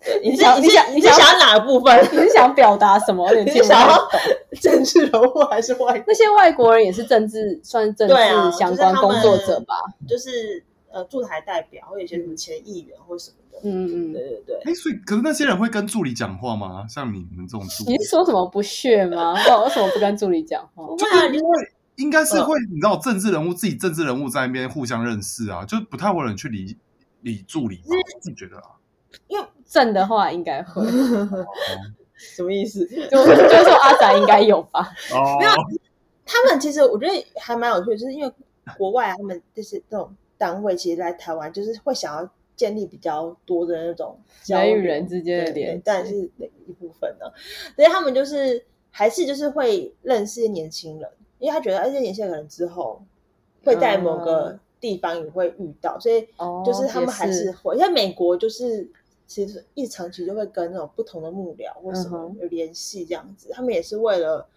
[0.23, 2.03] 你是想你想你想想要哪个部分？
[2.11, 3.31] 你是想表达什么？
[3.33, 3.97] 你是想要。
[4.61, 6.01] 政治人物还是外？
[6.07, 8.15] 那些外国人也是政治，算是政治
[8.57, 9.75] 相关工作者吧？
[10.07, 13.59] 就是呃驻台代表，或者一些什么前议员或什么的。
[13.63, 16.85] 嗯嗯对对对，哎，所以可是那些人会跟助理讲话吗？
[16.89, 19.33] 像你们这种助理你，是说什么不屑吗？
[19.49, 20.85] 哦为什么不跟助理讲话？
[20.85, 21.43] 不会啊，就是
[21.97, 26.77] 应该是会，你知道政治人物自己政治人物在那边互相认识啊，就不太会有人去理
[27.21, 28.74] 理助理吧，我自己觉得啊。
[29.65, 30.86] 正的话应该会，
[32.15, 32.86] 什么意思？
[32.86, 34.91] 就就是说阿仔应该有吧？
[35.12, 35.38] 哦。
[35.39, 35.51] 没有
[36.25, 38.32] 他们其实我觉得还蛮有趣的，就是因为
[38.78, 46.15] 国外啊他们就是这种单位，其实来台湾就是会想要建立比较多的那种人与人之间的对连接但是
[46.67, 47.25] 一部分呢，
[47.75, 53.04] 所以他们就是还是就是会认识年轻人，因为他觉得哎，这年轻人可能之后
[53.63, 58.89] 会在某个地方也会遇到，所以哦，就是他们还是会，因为美国就是
[59.27, 64.47] 其实一长期就会跟那种不同的幕僚或什么有联系这样子，他们也是为了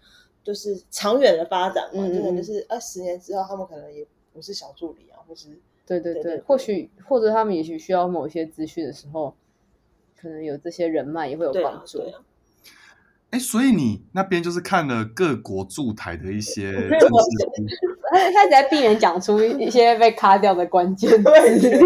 [0.43, 5.49] 就是长远的发展嘛，就可能就是二十年之后，他们可能也不是小助理啊，或是
[5.85, 9.33] 对对对，对对或许或者他们也许需要某些资讯的时候，
[10.15, 11.97] 可能有这些人脉也会有对啊帮助。
[11.99, 12.23] 对啊，
[13.31, 17.07] 哎，所以你那边就是看了各国驻台的一些政治，
[18.11, 21.23] 他他一直在避免讲出一些被卡掉的关键字。
[21.23, 21.79] 对，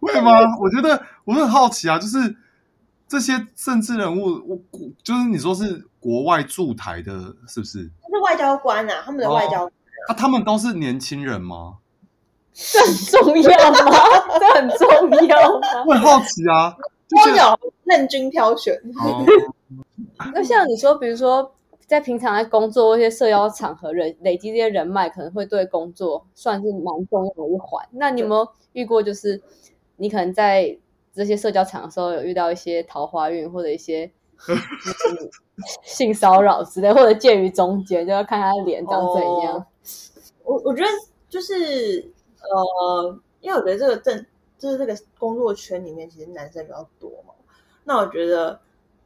[0.00, 0.32] 会吗？
[0.60, 2.34] 我觉得我很好奇啊，就是
[3.06, 4.58] 这些政治人物，我
[5.02, 7.12] 就是你说是国外驻台的，
[7.46, 7.84] 是不是？
[7.84, 9.72] 就是外交官啊，他们的外交官
[10.08, 11.76] 啊，他们都是年轻人吗？
[12.52, 13.78] 这很重要吗？
[14.40, 14.88] 这很重
[15.28, 15.84] 要吗？
[15.86, 16.74] 我很好奇啊，
[17.06, 19.24] 就都有任君挑选，哦，
[20.34, 21.52] 那像你说，比如说
[21.86, 27.86] 在平常在工作或一些社交场合，累累积这些人脉，可能会对工作算是蛮重要的一环。
[27.92, 29.40] 那你有没有遇过，就是
[29.96, 30.78] 你可能在
[31.14, 34.10] 这些社交场的时候，有遇到一些桃花运或者一些
[34.48, 34.56] 嗯
[35.82, 39.56] 性骚扰之类，或者介于中间，就要看他的脸长怎样。
[39.56, 39.66] 哦
[40.44, 40.88] 我我觉得
[41.28, 44.24] 就是呃，因为我觉得这个正
[44.58, 47.34] 就是这个工作圈里面，其实男生比较多嘛。
[47.84, 48.58] 那我觉得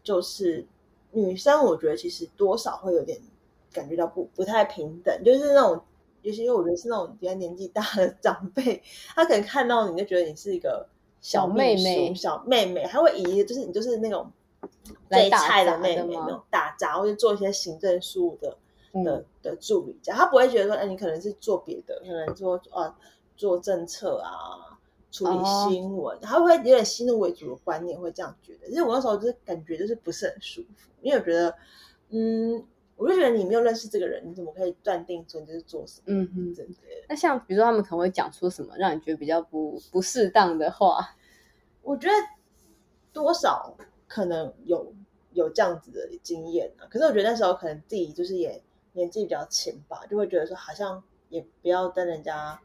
[0.04, 0.64] 就是
[1.12, 3.18] 女生，我觉得其实多少会有点
[3.72, 5.82] 感觉到不不太平等，就是那种，
[6.22, 8.82] 尤其是我觉得是那种比较年纪大的长辈，
[9.14, 10.86] 他可能看到你就觉得你是一个
[11.20, 14.30] 小妹妹小妹妹，他会以就是你就是那种
[15.08, 18.56] 最菜的妹妹那种打杂，或者做一些行政事务的
[19.04, 22.96] 的嗯的助理这样，他不会觉得说，哎，你可能是做别的，可能做啊
[23.36, 24.71] 做政策啊，
[25.12, 28.66] 处理哦新闻，他会有点新入为主的观念，会这样觉得。
[28.68, 31.54] 其实我那时候就是感觉就是不是很舒服，因为我觉得，
[32.08, 32.64] 嗯，
[32.96, 36.04] 我就觉得你没有认识这个人，你怎么可以断定说你就是做什么？
[36.06, 36.54] 嗯哼。
[36.54, 41.14] 对对，那像比如说他们可能会讲出什么让你觉得比较不不适当的话，
[41.82, 42.14] 我觉得
[43.12, 43.76] 多少
[44.08, 44.94] 可能有
[45.34, 46.88] 有这样子的经验啊。
[46.88, 52.58] 可是我觉得那时候可能自己就是也年纪比较轻吧，就会觉得说好像也不要跟人家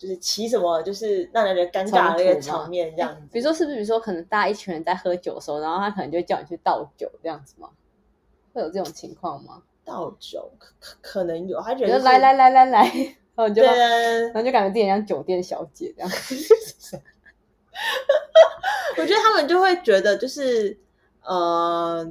[0.00, 3.20] 就是起什么就是让人觉得尴尬的那个场面这样子。
[3.30, 3.76] 比如说是不是？
[3.76, 7.68] 比如说可能大家一群人在喝酒的时候，然后他可能就叫你去倒酒这样子吗？
[8.54, 9.62] 会有这种情况吗？
[9.84, 12.82] 倒酒可可可能有，他觉得来来来来来，
[13.34, 16.10] 然后就，然后就感觉自己像酒店小姐这样。
[18.96, 20.78] 我觉得他们就会觉得就是
[21.22, 22.10] 呃。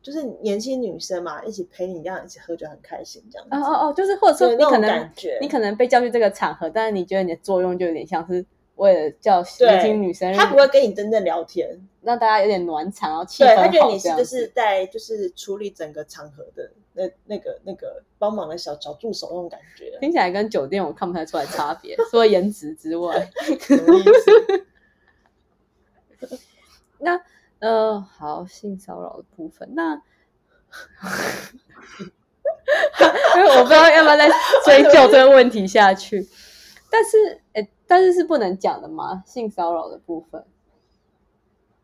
[0.00, 3.54] 就是年轻女生嘛，一起陪你这样一起喝酒很开心这样子。
[3.54, 8.44] 哦哦哦，就是或者说你可能你可能被叫去这个场合，但是你觉得你的作用就有点像是
[8.76, 11.68] 为了叫年轻女生，他不会跟你真正聊天，
[12.02, 23.28] 让大家有点暖场，然后气氛对他觉得你是就是在就是处理整个场合的那那个那个帮忙的小小助手那种感觉，听起来跟酒店我看不太出来差别，除了颜值之外。
[27.00, 27.20] 那
[27.60, 30.02] 呃，好，性骚扰的部分，那。
[33.36, 34.28] 因为我不知道要不要再
[34.64, 36.28] 追究这个问题下去，
[36.90, 40.44] 但是，哎，但是是不能讲的嘛，性骚扰的部分。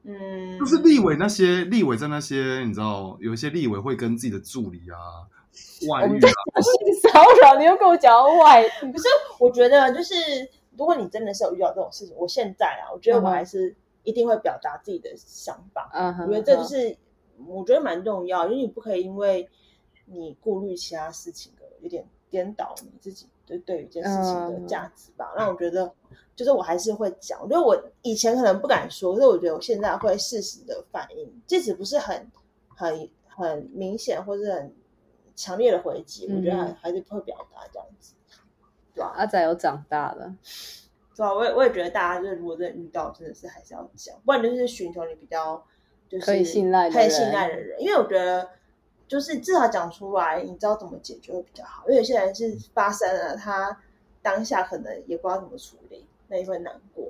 [0.03, 5.25] 嗯，就是立委那些立委在那些，你知道，有一些立委会跟自己的助理啊
[5.89, 9.05] 外遇啊，性骚扰，你又跟我讲外遇，可是
[9.39, 10.15] 我觉得，就是
[10.77, 15.91] 如果你真的是有遇到这种事情，我现在啊，我觉得我还是一定会表达自己的想法。
[15.93, 16.97] 嗯，我觉得这就是
[17.47, 19.49] 我觉得蛮重要，因为你不可以因为
[20.07, 25.33] 你顾虑其他事情的，有点颠倒你自己对对于一件事情的价值吧。
[25.37, 25.93] 那我觉得，
[26.37, 32.31] 就是我还是会讲，因为我以前可能不敢说，可是我觉得我现在会适时的反应，即使不是很
[32.69, 34.75] 很很明显或是很
[35.35, 38.15] 强烈的回击，我觉得还还是会表达这样子，
[38.95, 39.13] 对吧？
[39.17, 40.35] 阿仔有长大了，
[41.17, 41.33] 对啊？
[41.33, 45.65] 我也我也觉得大家就是如果真的遇到，真的是还是要讲，不然就是寻求你比较
[46.09, 48.49] 就是可以信赖可以信赖的人，因为我觉得。
[49.07, 51.85] 就是至少讲出来，你知道怎么解决会比较好。
[51.87, 53.79] 因为有些人是发生了，他
[54.23, 57.07] 当下可能也不知道怎么处理，那也会难过。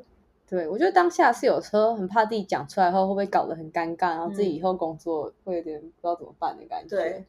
[0.49, 6.97] 对，我觉得当下是有时候很怕自己讲出来后会不会搞得很尴尬，然后自己以后工作会有点不知道怎么办的感觉。
[6.97, 7.25] 对，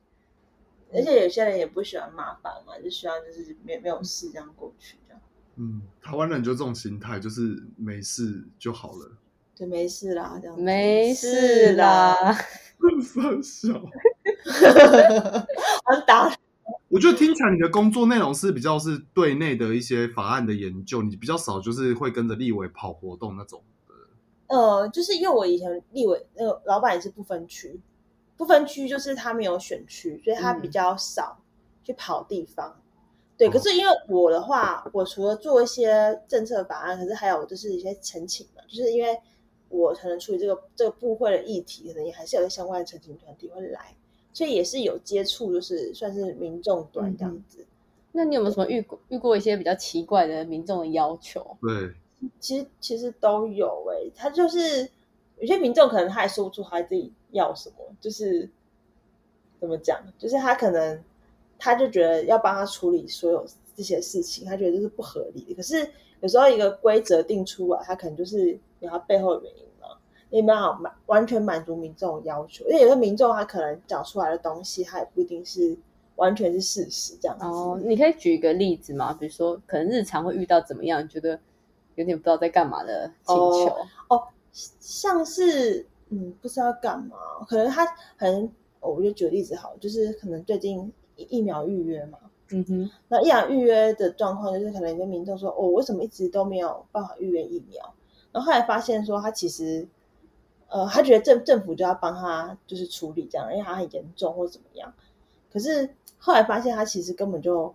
[0.92, 5.22] 而且有些人也不喜欢麻烦嘛，就希望就是没没有事这样过去这样。
[5.58, 9.12] 嗯，台湾人就这种心态，就是没事就好了。
[9.56, 12.14] 对，没事啦，这样没事啦，
[13.02, 13.70] 三小。
[15.86, 16.36] 我打。
[16.90, 23.94] 我觉得听起来你的工作内容是比较是对内的一些法案的研究，你比较少就是会跟着立委跑活动那种的。
[24.56, 27.80] 呃，就是因为我以前立委那个老板也是不分区，
[28.38, 31.40] 不分区就是他没有选区，所以他比较少
[31.84, 32.76] 去跑地方。
[33.38, 39.20] 对，可是因为我的话，我除了做一些政策法案，可是还有就是一些陈情嘛，就是因为
[39.70, 43.96] 我可能处理这个这个部会的议题，可能也还是有相关的陈情团体会来。
[44.34, 47.66] 所以也是有接触，就是算是民众端这样子。
[48.12, 51.58] 那你有没有什么遇过遇过一些比较奇怪的民众的要求？
[51.62, 51.94] 对，
[52.42, 54.12] 其实其实都有诶。
[54.14, 54.90] 他就是
[55.40, 58.50] 有些民众可能他也说不出他自己要什么，就是
[59.60, 61.02] 怎么讲，就是他可能
[61.58, 65.56] 他就觉得要帮他处理所有这些事情，他觉得这是不合理的。
[65.56, 65.88] 可是
[66.22, 69.66] 有时候一个规则定出来，他可能就是有他背后的原因。
[70.32, 75.78] 没办法满完全满足民众的要求，因为有的民众他可能讲出来的东西，他也不一定是
[76.18, 77.46] 完全是事实这样子。
[77.46, 79.14] 哦，你可以举一个例子吗？
[79.18, 81.40] 比如说，可能日常会遇到怎么样，觉得
[81.94, 83.78] 有点不知道在干嘛的请求
[84.10, 87.16] 哦，像是嗯，不知道干嘛，
[87.48, 87.86] 可能他
[88.18, 97.94] 可能，我就举个例子好，就是可能最近疫苗预约嘛，嗯哼，那疫苗预约的状况就是可能跟民众说，哦，为什么一直都没有办法预约疫苗？
[98.32, 99.88] 然后后来发现说，他其实。
[100.68, 104.92] 呃，他觉得政政府就要帮他就是处理这样，因为他很严重或怎么样。
[105.54, 107.74] 可是后来发现他其实根本就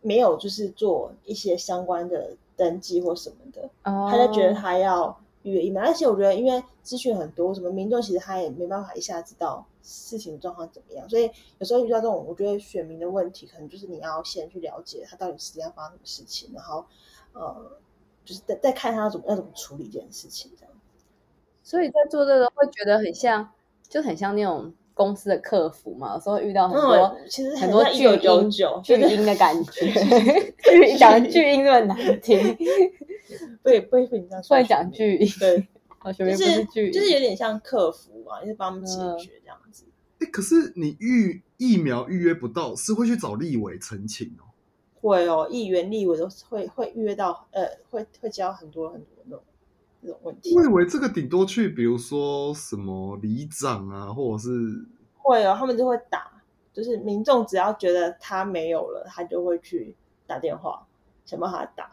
[0.00, 5.82] 没有就是做一些相关的登记或什么的，他就觉得他要预约疫苗。
[5.82, 16.84] 而且我觉得因为资讯很多，什么民众其实他也没办法一下知道事情状况怎么样，所以有时候遇到这种我觉得选民的问题，可能就是你要先去了解他到底实际上发生什么事情，然后
[17.32, 17.72] 呃，
[18.24, 20.72] 就是再再看他怎么要怎么处理这件事情这样。
[21.64, 23.48] 所以在做这个会觉得很像，
[23.88, 26.14] 就很像那种公司的客服嘛。
[26.14, 28.50] 有时候遇到很多，其实很多巨婴
[28.82, 29.92] 巨婴的感觉，
[30.98, 32.38] 讲巨婴那么难听
[33.62, 35.68] 对，不会你这样说，会讲巨婴，对，
[36.12, 39.84] 就是就是有点像客服啊，就是帮他们解决这样子。
[40.18, 44.50] 哎，可是你预疫苗预约不到，是会去找立委澄清哦？
[45.00, 49.44] 会哦，议员、立委都会会预约到，呃，会会交很多很多那种。
[50.04, 59.94] 这种问题，我以为这个顶多去，比如说什么里长啊，或者是会哦，他们就会打，就是民众只要觉得他没有了，他就会去
[60.26, 60.88] 打电话
[61.24, 61.92] 想办法打。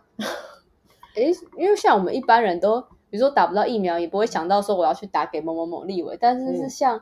[1.20, 7.02] 诶，因为像我们一般人都，比如说打不到疫苗，也不会想到说我要去打给某某某立委，但是是像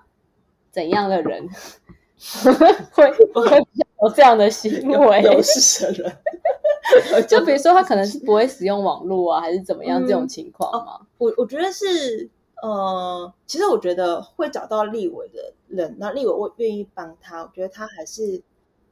[0.71, 1.47] 怎样的人
[2.91, 3.65] 会会
[4.01, 5.21] 有这样的行 为？
[5.21, 6.17] 有事的人，
[7.27, 11.07] 就比如说他可能是不会使用网络啊，还是怎么样这种情况吗？
[11.17, 12.29] 我我觉得是，
[12.63, 18.41] 呃，其实我觉得会找到立委的人，那立委会愿意帮他，我觉得他还是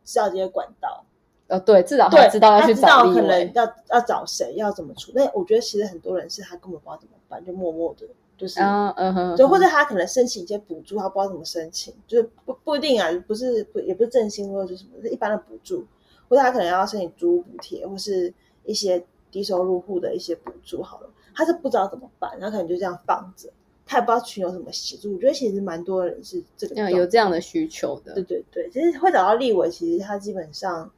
[0.04, 1.06] 知道这些管道。
[1.48, 5.12] 呃，对，至少他知道要去找可能要要找谁，要怎么处。
[5.14, 15.86] 那我觉得其实很多人是他根本不知道怎么办，就默默的，就是嗯嗯哼，就或者他可能申请一些补助，他不知道怎么申请，就是不不一定啊，不是不也不是振兴或者是什么，是一般的补助，
[16.28, 18.34] 或者他可能要申请租屋补贴，或是
[18.64, 20.82] 一些低收入户的一些补助。
[20.82, 23.50] 好了，他是不知道怎么办，然后可能就这样放着，
[23.86, 25.14] 他也不知道群有什么协助。
[25.14, 28.16] 我觉得其实蛮多人是这个有这样的需求的。
[28.16, 30.92] 对对对，其实会找到立委，其实他基本上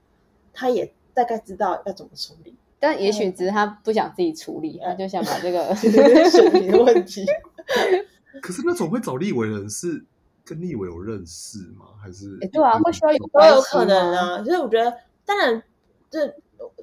[0.58, 0.91] 他也。
[1.18, 5.74] 大概知道要怎么处理，但也许只是他不想自己处理，他就想把这个
[6.30, 7.26] 处理的问题。
[8.39, 10.05] 可是那种会找立委的人是
[10.45, 11.88] 跟立委有认识吗？
[11.99, 12.38] 还是？
[12.53, 14.43] 对啊，会需要有都有可能啊。
[14.43, 14.95] 就是我觉得，
[15.26, 15.64] 当然
[16.12, 16.36] 这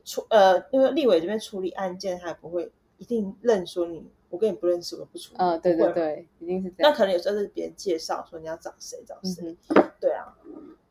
[0.05, 5.37] 处呃，因为立委这边处理案件，他也不会一定认说你，我跟你不认识，我不处理。
[5.39, 6.91] 嗯，对对对，一定是这样。
[6.91, 9.57] 那可能有时候是别人介绍说你要找谁找谁，
[10.01, 10.35] 对啊。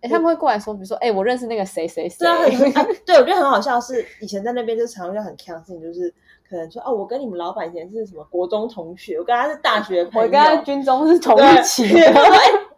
[0.03, 2.17] 哎，他们会过来说，比如说，哎，我认识那个谁谁谁。
[2.19, 2.27] 对
[2.73, 6.13] 啊， 对，我觉得很好笑，是以前在那边就常常很强势，就是
[6.49, 11.97] 可能说，哦，我跟你们老板以前是什么国中同学，我跟他是大学朋友，我跟他军中是同一期。
[11.97, 12.11] 哎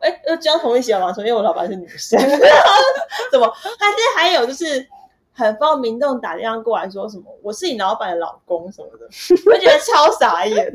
[0.02, 1.12] 哎，又交同一期了嘛？
[1.18, 2.20] 因为我老板是女生。
[3.32, 3.52] 怎么？
[3.52, 4.88] 还是还有就是
[5.34, 9.08] 很帮民众打电话过来说什么，我是你老板的老公什么的，
[9.48, 10.72] 我觉得超傻眼。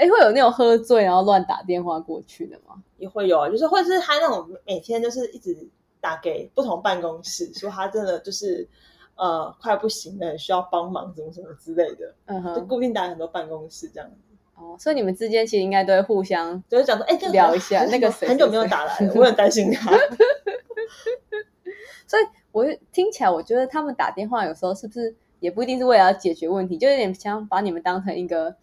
[0.00, 2.82] 哎，会有那种喝醉然后乱打电话过去的吗？
[2.96, 5.54] 也会有啊，就是或者是他那种每天就是一直
[6.00, 8.66] 打给不同办公室，说他真的就是
[9.16, 14.16] 呃快不行了，需要帮忙什么什么之类的，嗯哼，就固定打很多办公室这样子。
[14.54, 19.90] 哦，所以你们之间其实应该都会互相就是讲说，哎，聊一下那个很久没有打来了，我很担心他。
[22.08, 22.22] 所以
[22.52, 28.56] 我听起来，我觉得他们打电话有时候是不是也不一定是为了解决问题，就有点像把你们当成一个。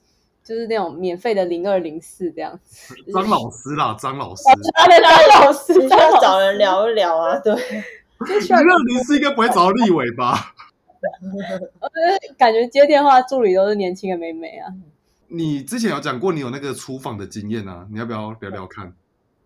[0.48, 4.44] 就是那种免费的零二零四这样子， 张老师啦，张老师，
[4.74, 10.56] 张老师需 要找人聊一聊啊，对，零二零四应该不会找到立伟吧？
[11.82, 11.96] 我觉
[12.30, 14.74] 得感觉接电话助理都是年轻的美眉啊。
[15.28, 18.96] 你之前有讲过你有那个厨房的经验啊，你要不要聊聊看？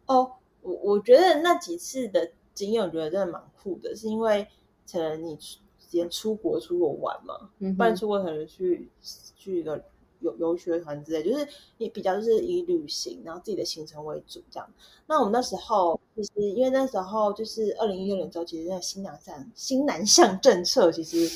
[0.05, 4.47] 哦，我我觉得那几次的经验，我觉得真的蛮酷的，是因为
[4.91, 5.57] 可能你之
[5.89, 8.87] 前出国出国玩嘛，不然出国可能去
[9.35, 9.83] 去一个。
[10.21, 11.47] 游游学团之类，就是
[11.77, 14.69] 也比较就是以旅行，然后自己的行程为主这样。
[15.07, 21.29] 那我们那时候其实因为那时候就是二零一六年之后，其实那新南向新南向政策其实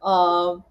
[0.00, 0.62] 呃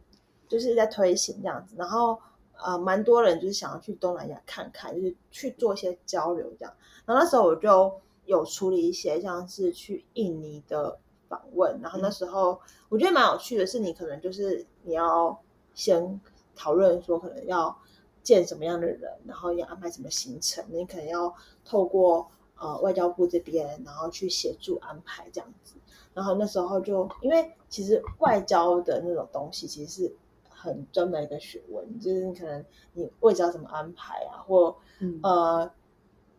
[0.47, 2.18] 就是在推行这样子，然后
[2.63, 6.74] 呃蛮多人就是想要去东南亚看看，就是去做一些交流这样。
[7.05, 7.93] 然后那时候我就
[8.26, 10.97] 有处理一些像是去印尼的
[11.28, 12.59] 访问，然后那时候
[12.89, 15.39] 我觉得蛮有趣的是，你可能就是你要
[15.74, 16.20] 先。
[16.58, 17.78] 讨论说可能要
[18.24, 21.34] 见什么样的人，然后要安排什么行程，你可能要
[21.64, 25.76] 透过呃外交部这边，然后去协助安排这样子。
[26.14, 30.16] 然后那时候就因为其实外交的那种东西其实是
[30.49, 34.76] 很专门一个学问，就是你可能你外交怎么安排啊，或
[35.24, 35.72] 呃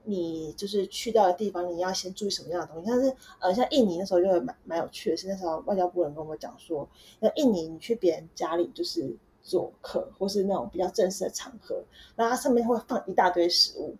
[0.04, 2.90] 你就是去到的地方你要先注意什么样的东西。
[2.90, 6.86] 但是呃像印尼那时候就蛮蛮有趣的是，那时候外交部人跟我讲说，
[7.20, 9.16] 那印尼你去别人家里就是。
[9.48, 11.82] 做客或是那种比较正式的场合，
[12.14, 13.96] 那它上面会放一大堆食物，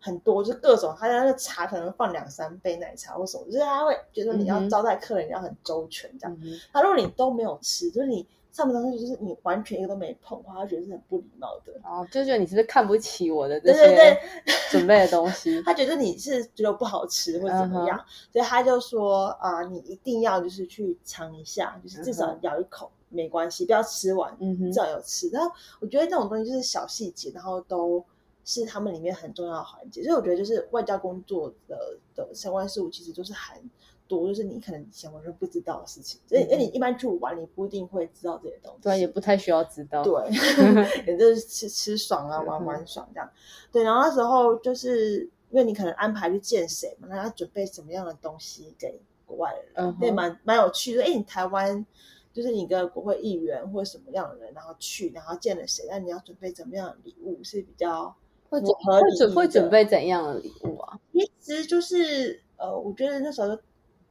[0.00, 6.38] 很多就各种，他那个茶可能放两三杯奶茶或什么，就是他会觉得你要招待客人要很周全这样。
[6.72, 11.72] 他如果你都没有吃，就是你上面东西就是你完全一个都没碰的话，他觉得是很不礼貌的。
[11.82, 14.16] 哦，就觉得你是不是看不起我的这些
[14.70, 15.62] 准备的东西？
[15.62, 17.98] 他觉得你是觉得不好吃或者怎么样，
[18.32, 22.90] 所以他就说啊，你一定要就是去尝一下，就是至少咬一口。
[23.12, 25.28] 没关系，不要吃完，嗯至少有吃。
[25.28, 25.50] 然后
[25.80, 28.04] 我觉得这种东西就是小细节，然后都
[28.44, 30.02] 是他们里面很重要的环节。
[30.02, 33.62] 所以我觉得就是外交工作的的相关事务，其实都是很
[34.08, 36.20] 多，就是你可能以前完全不知道的事情。
[36.26, 38.82] 所以，你一般去玩，你不一定会知道这些东西。
[38.82, 40.02] 对，也不太需要知道。
[40.02, 40.12] 对，
[41.06, 43.30] 也就是吃吃爽啊，玩玩爽这样。
[43.70, 51.04] 对，然后那时候就是因为你可能安排去见谁嘛，那要准备什么样的东西给国外的人，对，蛮蛮有趣的。
[51.04, 51.86] 哎，你台湾。
[52.32, 58.14] 就是你跟国会议员或什么样的人，然后去，然后见了谁，那你要准备怎么样的礼物是比较
[58.48, 60.98] 会准会准会准备怎样的礼物啊？
[61.40, 63.62] 其实就是呃，我觉得那时候就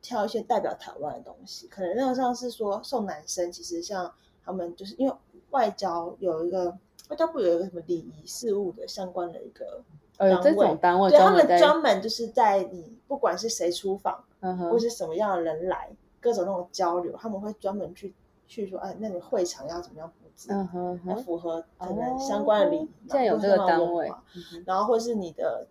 [0.01, 4.13] 挑一些代表台湾的东西，可能那个像是说送男生，其实像
[4.43, 5.15] 他们就是因为
[5.51, 6.77] 外交有一个
[7.09, 9.83] 外交部有一个什么礼仪事务的相关的一个
[10.17, 15.91] 呃，有这单位种单位对他们专门在，专门就是在你不管是谁出访，嗯哼或是什么样的人来，
[16.21, 18.13] 各种那种交流，他们会专门去
[18.47, 25.67] 去说，哎，那你会场要怎么样布置，嗯哼哼，要符合可能哦相关的礼仪嘛，现在有这个相关的单位化，嗯哼然后或是你的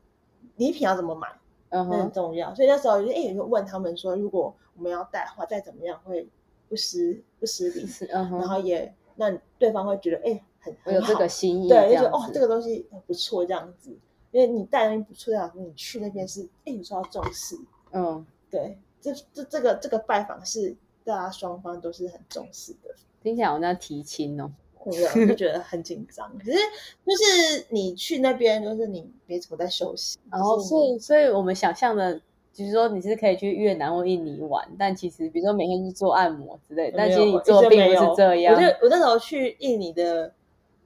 [0.57, 1.29] 礼品要怎么买，
[1.71, 2.55] 嗯那很哼，重要。
[2.55, 6.29] 所以那时候就哎，就问他们说，如果我们要带的话，再怎么样会
[6.69, 13.91] 不失不失礼，是嗯然哼，后也让对方会觉得哎很我有这个心意，对，就觉得哦这个东西很不错这样子，
[14.31, 17.57] 因为你带东西不错，这样你去那边是哎有受到重视，
[17.93, 24.51] 嗯，对，这这这个这个拜访是大家双方都是很重视的，听起来我在提亲哦？
[24.85, 26.31] 我就觉得很紧张。
[26.39, 32.21] 可是就是你去那边，就是你没怎么在休息，然后就是所以所以我们想象的。
[32.53, 38.61] 就是说你是可以去越南或印尼玩，但其实比如说每天去做按摩之类，但其实你做并不是这样我。
[38.61, 40.35] 就我那时候去印尼的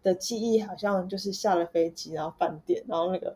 [0.03, 3.35] 的记忆好像就是下了飞机，然后饭店，然后那个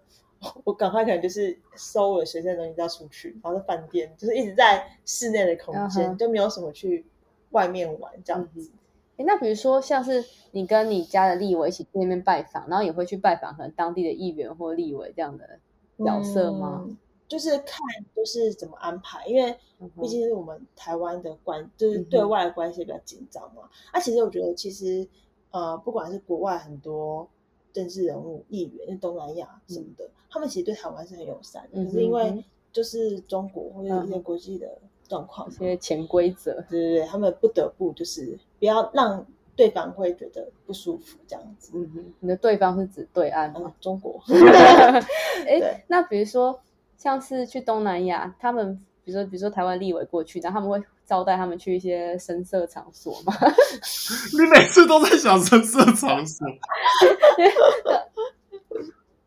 [0.64, 7.04] 我赶快可能就是收我的随身东西要出去，然后在饭店就是一直在室内的空间就没有什么去
[7.50, 8.70] 外面玩这样子。
[9.16, 15.58] 哎那比如说像是你跟你家的立委一起去那边拜访，然后也会去拜访可能当地的议员或立委这样的
[16.04, 16.84] 角色吗？
[16.86, 16.96] 嗯
[17.28, 17.78] 就是看
[18.16, 19.54] 就是怎么安排，因为
[20.00, 23.68] 毕竟是我们台湾的关，就是对外的关系比较紧张嘛。
[23.92, 25.06] 啊，其实我觉得，其实
[25.50, 27.28] 呃，不管是国外很多
[27.70, 30.08] 政治人物、议员，东南亚什么的，
[30.38, 31.70] 他们其实对台湾是很友善的。
[31.80, 34.68] 嗯可是因为嗯就是中国或者一些嗯国际的
[35.08, 39.26] 状况一，些潜规则，对对对，他们不得不就是不要让
[39.56, 41.72] 对方会觉得不舒服这样子。
[41.74, 44.22] 嗯哼，你的对方是指对岸嗯吗？，中国，
[45.48, 46.60] 哎、那比如说
[46.96, 53.34] 像是去东南亚，他们比如说比如说台湾立委过去，然后他们会招待他们去一些深色场所吗？
[54.38, 56.46] 你每次都在想深色场所，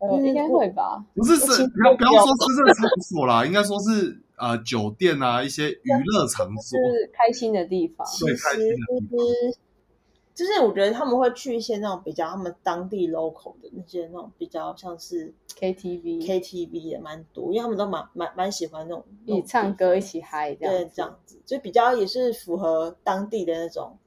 [0.02, 1.04] 呃，应该会吧。
[1.14, 6.78] 不是是不要不要说深色场所啦，应该说是呃酒店啊一些娱乐场所。
[6.78, 9.58] 是开心的地方，其对开心实的地就是
[10.34, 23.98] 就是我觉得他们会去一些那种比较他们当地 local 的那些那种比较像是 KTV KTV 也蛮多，因为他们都蛮蛮蛮喜欢那种一起唱歌，一起嗨这样对，这样子，就比较也是符合当地的那种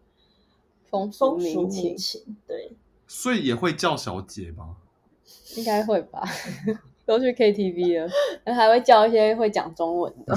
[0.89, 2.37] 风俗风俗情民情。
[2.47, 2.73] 对，
[3.07, 4.77] 所以也会叫小姐吗？
[5.55, 6.23] 应该会吧。
[7.05, 8.09] 都去 KTV 了，
[8.43, 10.33] 然后还会叫一些会讲中文的。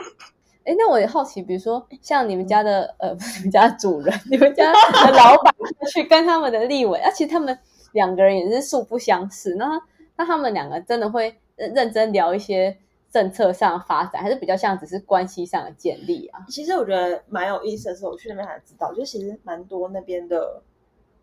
[0.64, 5.54] 哎，那我也好奇，比如说像你们家的呃， 不是你们家的主人，你们家的老板
[5.92, 7.56] 去跟他们的立委，啊，其实他们
[7.92, 9.54] 两个人也是素不相识。
[9.56, 9.78] 那
[10.16, 12.78] 那他们两个真的会认认真聊一些
[13.12, 16.40] 政策上的发展，还是比较像只是关系上的建立啊？
[16.48, 20.62] 其实我觉得蛮有意思的是，我去那边才知道，就其实蛮多那边的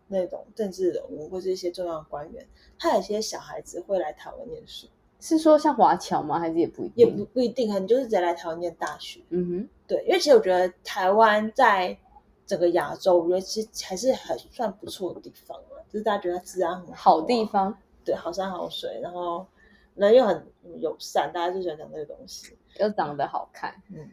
[0.08, 2.46] 那种政治人物或是一些重要的官员，
[2.78, 4.86] 他有些小孩子会来台湾念书。
[5.20, 6.38] 是说像华侨吗？
[6.38, 7.06] 还是也不一定？
[7.06, 9.20] 也不不一定，可能就是直接来台湾念大学。
[9.30, 11.96] 嗯哼对，因为其实我觉得台湾在
[12.44, 17.74] 整个亚洲，我觉得其实还是很算不错的地方了，就是大家觉得它治安很哼，好、好地，方
[18.04, 19.46] 对，好山好水，然后
[19.94, 20.46] 人又很
[20.78, 22.54] 友善，大家就喜欢讲这个东西。
[22.78, 23.74] 又长得好看。
[23.88, 24.10] 嗯，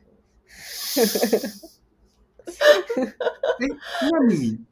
[2.45, 3.67] 哎，
[4.09, 4.63] 那你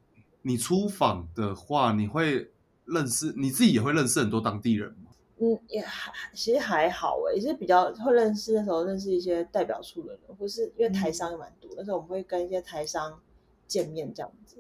[0.42, 2.52] 你出访的话，你会
[2.86, 5.12] 认识你自己也会认识很多当地人吗？
[5.42, 13.20] 嗯，也还其实还好诶，也是比较会认识那时候认识一些代表处的人，或是因为台商也蛮多，那时候我们会跟一些台商
[13.68, 14.58] 见面这样子。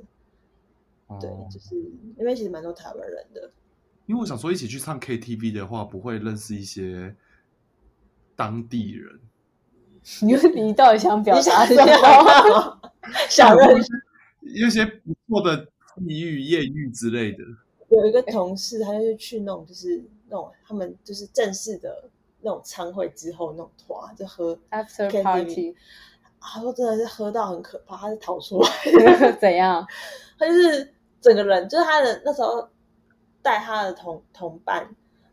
[1.19, 1.75] 对，哦就是
[2.17, 3.51] 因为其实蛮多台湾人的。
[4.05, 7.15] 因为我想说，一起去唱 KTV 的话，不会认识一些
[8.35, 9.19] 当地人，
[10.21, 12.81] 你你到底想表你达什么？
[13.29, 13.89] 想认识
[14.41, 15.65] 有一些不错的
[16.05, 17.43] 际遇、艳遇之类的。
[17.89, 22.09] 有一个同事，他就是去那种就是那种他们就是正式的
[22.41, 25.75] 那种餐会之后那种团，就喝 After party
[26.39, 28.69] 他说真的是喝到很可怕，他是逃出来
[29.41, 29.85] 怎样？
[30.37, 32.69] 他就是整个人就是他的那时候
[33.41, 34.87] 带他的同同伴，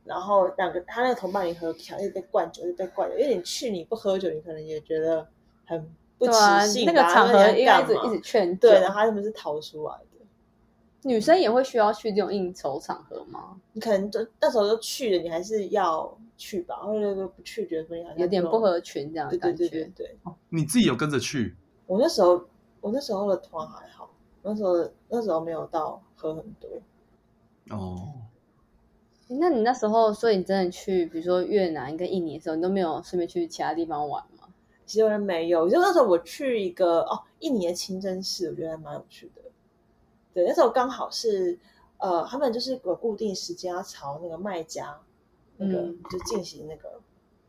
[0.04, 5.28] 然后两个他那个同伴也喝调，一直被灌酒，一直被灌酒，因为你去你不喝酒，你可能也觉得
[5.66, 5.88] 很
[6.18, 8.68] 不对啊起，兴那个场合应该一直一直劝酒。
[8.68, 10.06] 对，然后他们是逃出来的。
[11.02, 13.56] 女生也会需要去这种应酬场合吗？
[13.72, 19.68] 你可能就那时候都去了，你还是要去吧，或者说不去，觉得有点不合群这样的对对感觉。
[19.68, 20.16] 对对对，
[20.48, 21.54] 你自己有跟着去？
[21.86, 22.42] 我那时候
[22.80, 24.10] 我那时候的团还好，
[24.42, 26.68] 那时候那时候没有到喝很多。
[27.70, 28.14] 哦，
[29.28, 34.35] 那你那时候，所以你真的去，比如说越南跟印尼的时候，你都没有顺便去其他地方玩吗？
[34.86, 39.42] 其实我没有，就那时候我去一个哦印尼的清真寺，我觉得还蛮有趣的。
[40.32, 41.58] 对，那时候刚好是
[41.98, 44.96] 呃，他们就是有固定时间要朝那个卖家
[45.56, 47.00] 那个、嗯就进行那个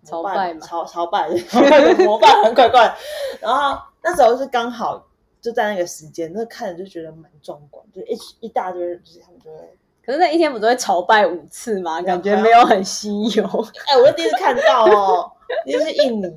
[0.03, 1.29] 朝拜嘛朝朝拜，
[2.03, 2.95] 膜拜很怪怪。
[3.39, 5.05] 然后那时候是刚好
[5.41, 12.01] 就在那个时间，那看着就觉得蛮壮观，就一一大堆人，就是他们就会，可是那一天不都会朝拜五次吗？
[12.01, 13.43] 感觉没有很稀有。
[13.85, 15.31] 哎，我是第一次看到哦，
[15.65, 16.33] 第一次是印尼。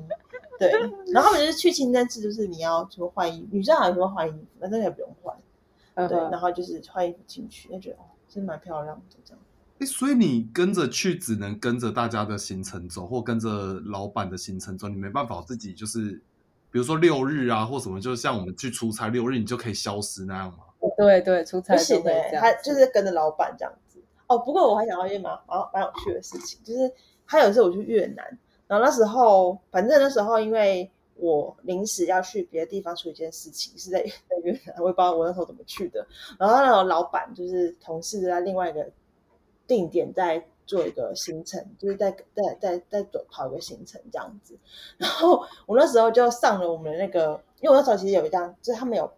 [0.69, 5.35] 对，然后他们就是去清真寺，就是你要什么换衣服，女生好像什么换衣服，男生也不用换。
[6.07, 9.43] 对，然后就是换衣服进去，就觉得哦，真蛮漂亮的这样。
[9.79, 16.21] 哎，所以你跟着去，只能跟着大家的行程走，或跟着老板的行程走，你没办法自己就是，
[16.71, 20.59] 比如说六日啊或什么，就像我们去出差六日，你就可以消失那样吗？
[20.97, 22.41] 对对，出差不都行哎、会这样。
[22.41, 23.99] 他就是跟着老板这样子。
[24.27, 26.91] 哦，不过我还想到一件蛮蛮蛮有趣的事情，就是
[27.25, 28.25] 还有一次我去越南，
[28.71, 36.07] 然后那时候反正那时候因为我临时要去别的地方处理一件事情，是在在越南，我也不知道我那时候怎么去的。
[36.39, 38.89] 然后那种老板就是同事在另外一个
[39.67, 44.57] 定点在做一个行程，就是在在在在走跑一个行程这样子。
[44.97, 49.11] 然后我那时候就上了我们的那个，因为我那时候其实有一辆，就是他们有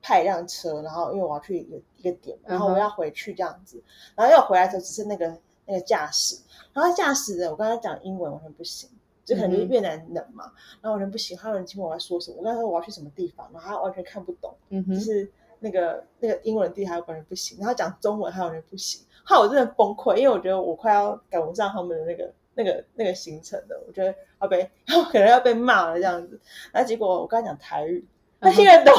[0.00, 3.82] 派一辆车，然后因为我要去一个一个点，然后我要回去这样子，
[4.14, 5.36] 然后又回来的时候只是那个
[5.66, 6.38] 那个驾驶，
[6.72, 8.88] 然后驾驶的我跟他讲英文完全不行。
[9.24, 10.50] 就可能就是越南人嘛，
[10.80, 24.70] 然后完全不行，他有人听我在说什么，我跟他说我要去什么地方，然后他完全看不懂，嗯哼，就是那个那个英文地还有完全不行，然后讲中文还有人不行，后来我真的崩溃，因为我觉得我快要赶不上他们的那个那个那个行程了，我觉得要被
[25.12, 26.40] 可能要被骂了这样子，
[26.72, 28.04] 然后结果我跟他讲台语，
[28.40, 28.94] 他听得懂，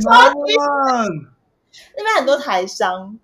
[0.00, 0.54] 超级
[1.96, 3.18] 那边很多台商，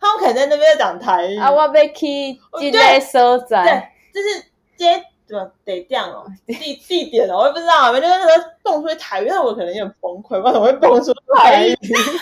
[0.00, 4.44] 他们可能在那边讲台语，啊，我被去这个所对在，，就是
[4.76, 11.74] 接怎么得这样哦，地地点哦，我也不知道，反正就是那时候蹦出台语，但我可能有点崩溃，为什么会蹦出台语？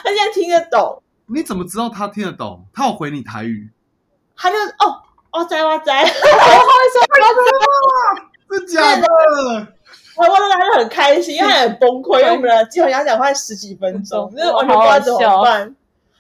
[0.03, 1.03] 他现在听得懂。
[1.29, 2.65] 你怎么知道他听得懂？
[2.73, 3.71] 他有回你台语？
[4.37, 6.05] 他就哦哦在哇在，
[8.49, 9.07] 真假的？
[10.17, 15.77] 我我他就很开心，因为他很崩溃，因为我们的基本上讲快十几分钟，就是完全不知道怎么办。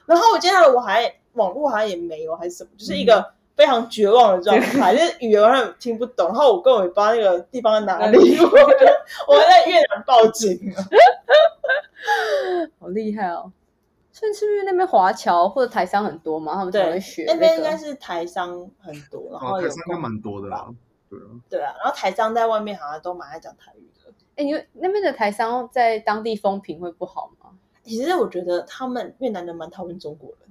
[0.06, 8.44] 然后我接下来我还网络好像也没有还是什么，就是一个非常绝望的状态，就是语言完全听不懂，然后我根本也不知道那个地方在哪里，我
[9.26, 10.84] 我还在越南报警了。
[12.78, 13.50] 好厉害哦！
[14.12, 16.54] 所以是不是那边华侨或者台商很多嘛？
[16.54, 20.68] 他们才会对学，那边应该是台商很多，然后哦，有台商应该蛮多的啦。
[21.08, 24.12] 对啊，对啊，然后台商在外面好像都蛮爱讲台语的。
[24.36, 27.50] 哎，因为那边的台商在当地风评会不好吗？
[27.82, 30.48] 其实我觉得他们越南人蛮讨厌中国人。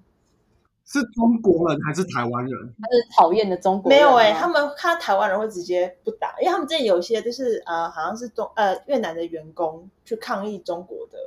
[0.86, 2.76] 是中国人还是台湾人？
[2.80, 11.18] 他是讨厌的中国人吗没有哎、他们看到台湾人会直接不打，因为他们之前有一些就是呃，好像是中呃越南的员工去抗议中国的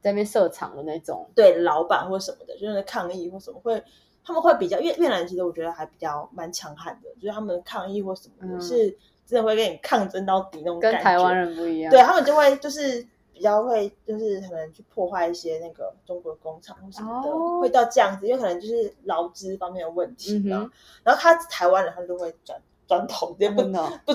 [0.00, 3.82] 在那边设厂的那种，对老板或什么的，就是抗议或什么会，
[4.24, 10.96] 他们会比较越越南其实我觉得还比较蛮强悍的，就是他们抗议或什么的、嗯是真的会跟你抗争到底那种感觉。
[10.98, 11.90] 跟台湾人不一样。
[11.90, 20.70] 对他们就会就是比较会就是可能去破坏一些那个中国工厂或什么的，哦会到这样子，因为可能就是劳资方面的问题嗯哼然后
[21.04, 24.12] 然后他台湾人他就会转转头，直接不、真的哦不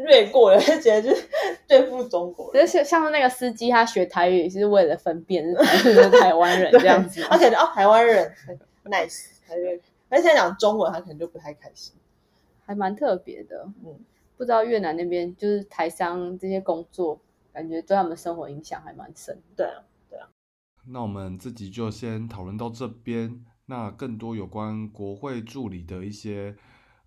[0.00, 1.28] 略过了，就觉得就是
[1.68, 2.66] 对付中国人。
[2.66, 8.58] 就是像那个司机，他学台语是为了分辨 是台是台湾人这样子他可能哦台湾人很
[8.90, 9.62] nice，他就
[10.08, 11.94] 而且讲中文他可能就不太开心。
[12.66, 13.66] 还蛮特别的。
[13.84, 13.94] 嗯，
[14.36, 17.18] 不知道越南那边就是台商这些工作，
[17.54, 19.40] 感觉对他们生活影响还蛮深。
[19.56, 19.80] 对啊，
[20.10, 20.28] 对啊
[20.88, 23.44] 那我们自己就先讨论到这边。
[23.66, 26.54] 那更多有关国会助理的一些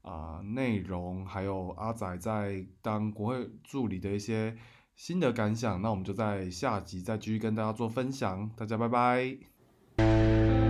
[0.01, 4.57] 啊、内容，还有阿仔在当国会助理的一些
[4.95, 8.49] 新的感想，那我们就在下集再继续跟大家做分享。
[8.55, 10.66] 大家拜拜。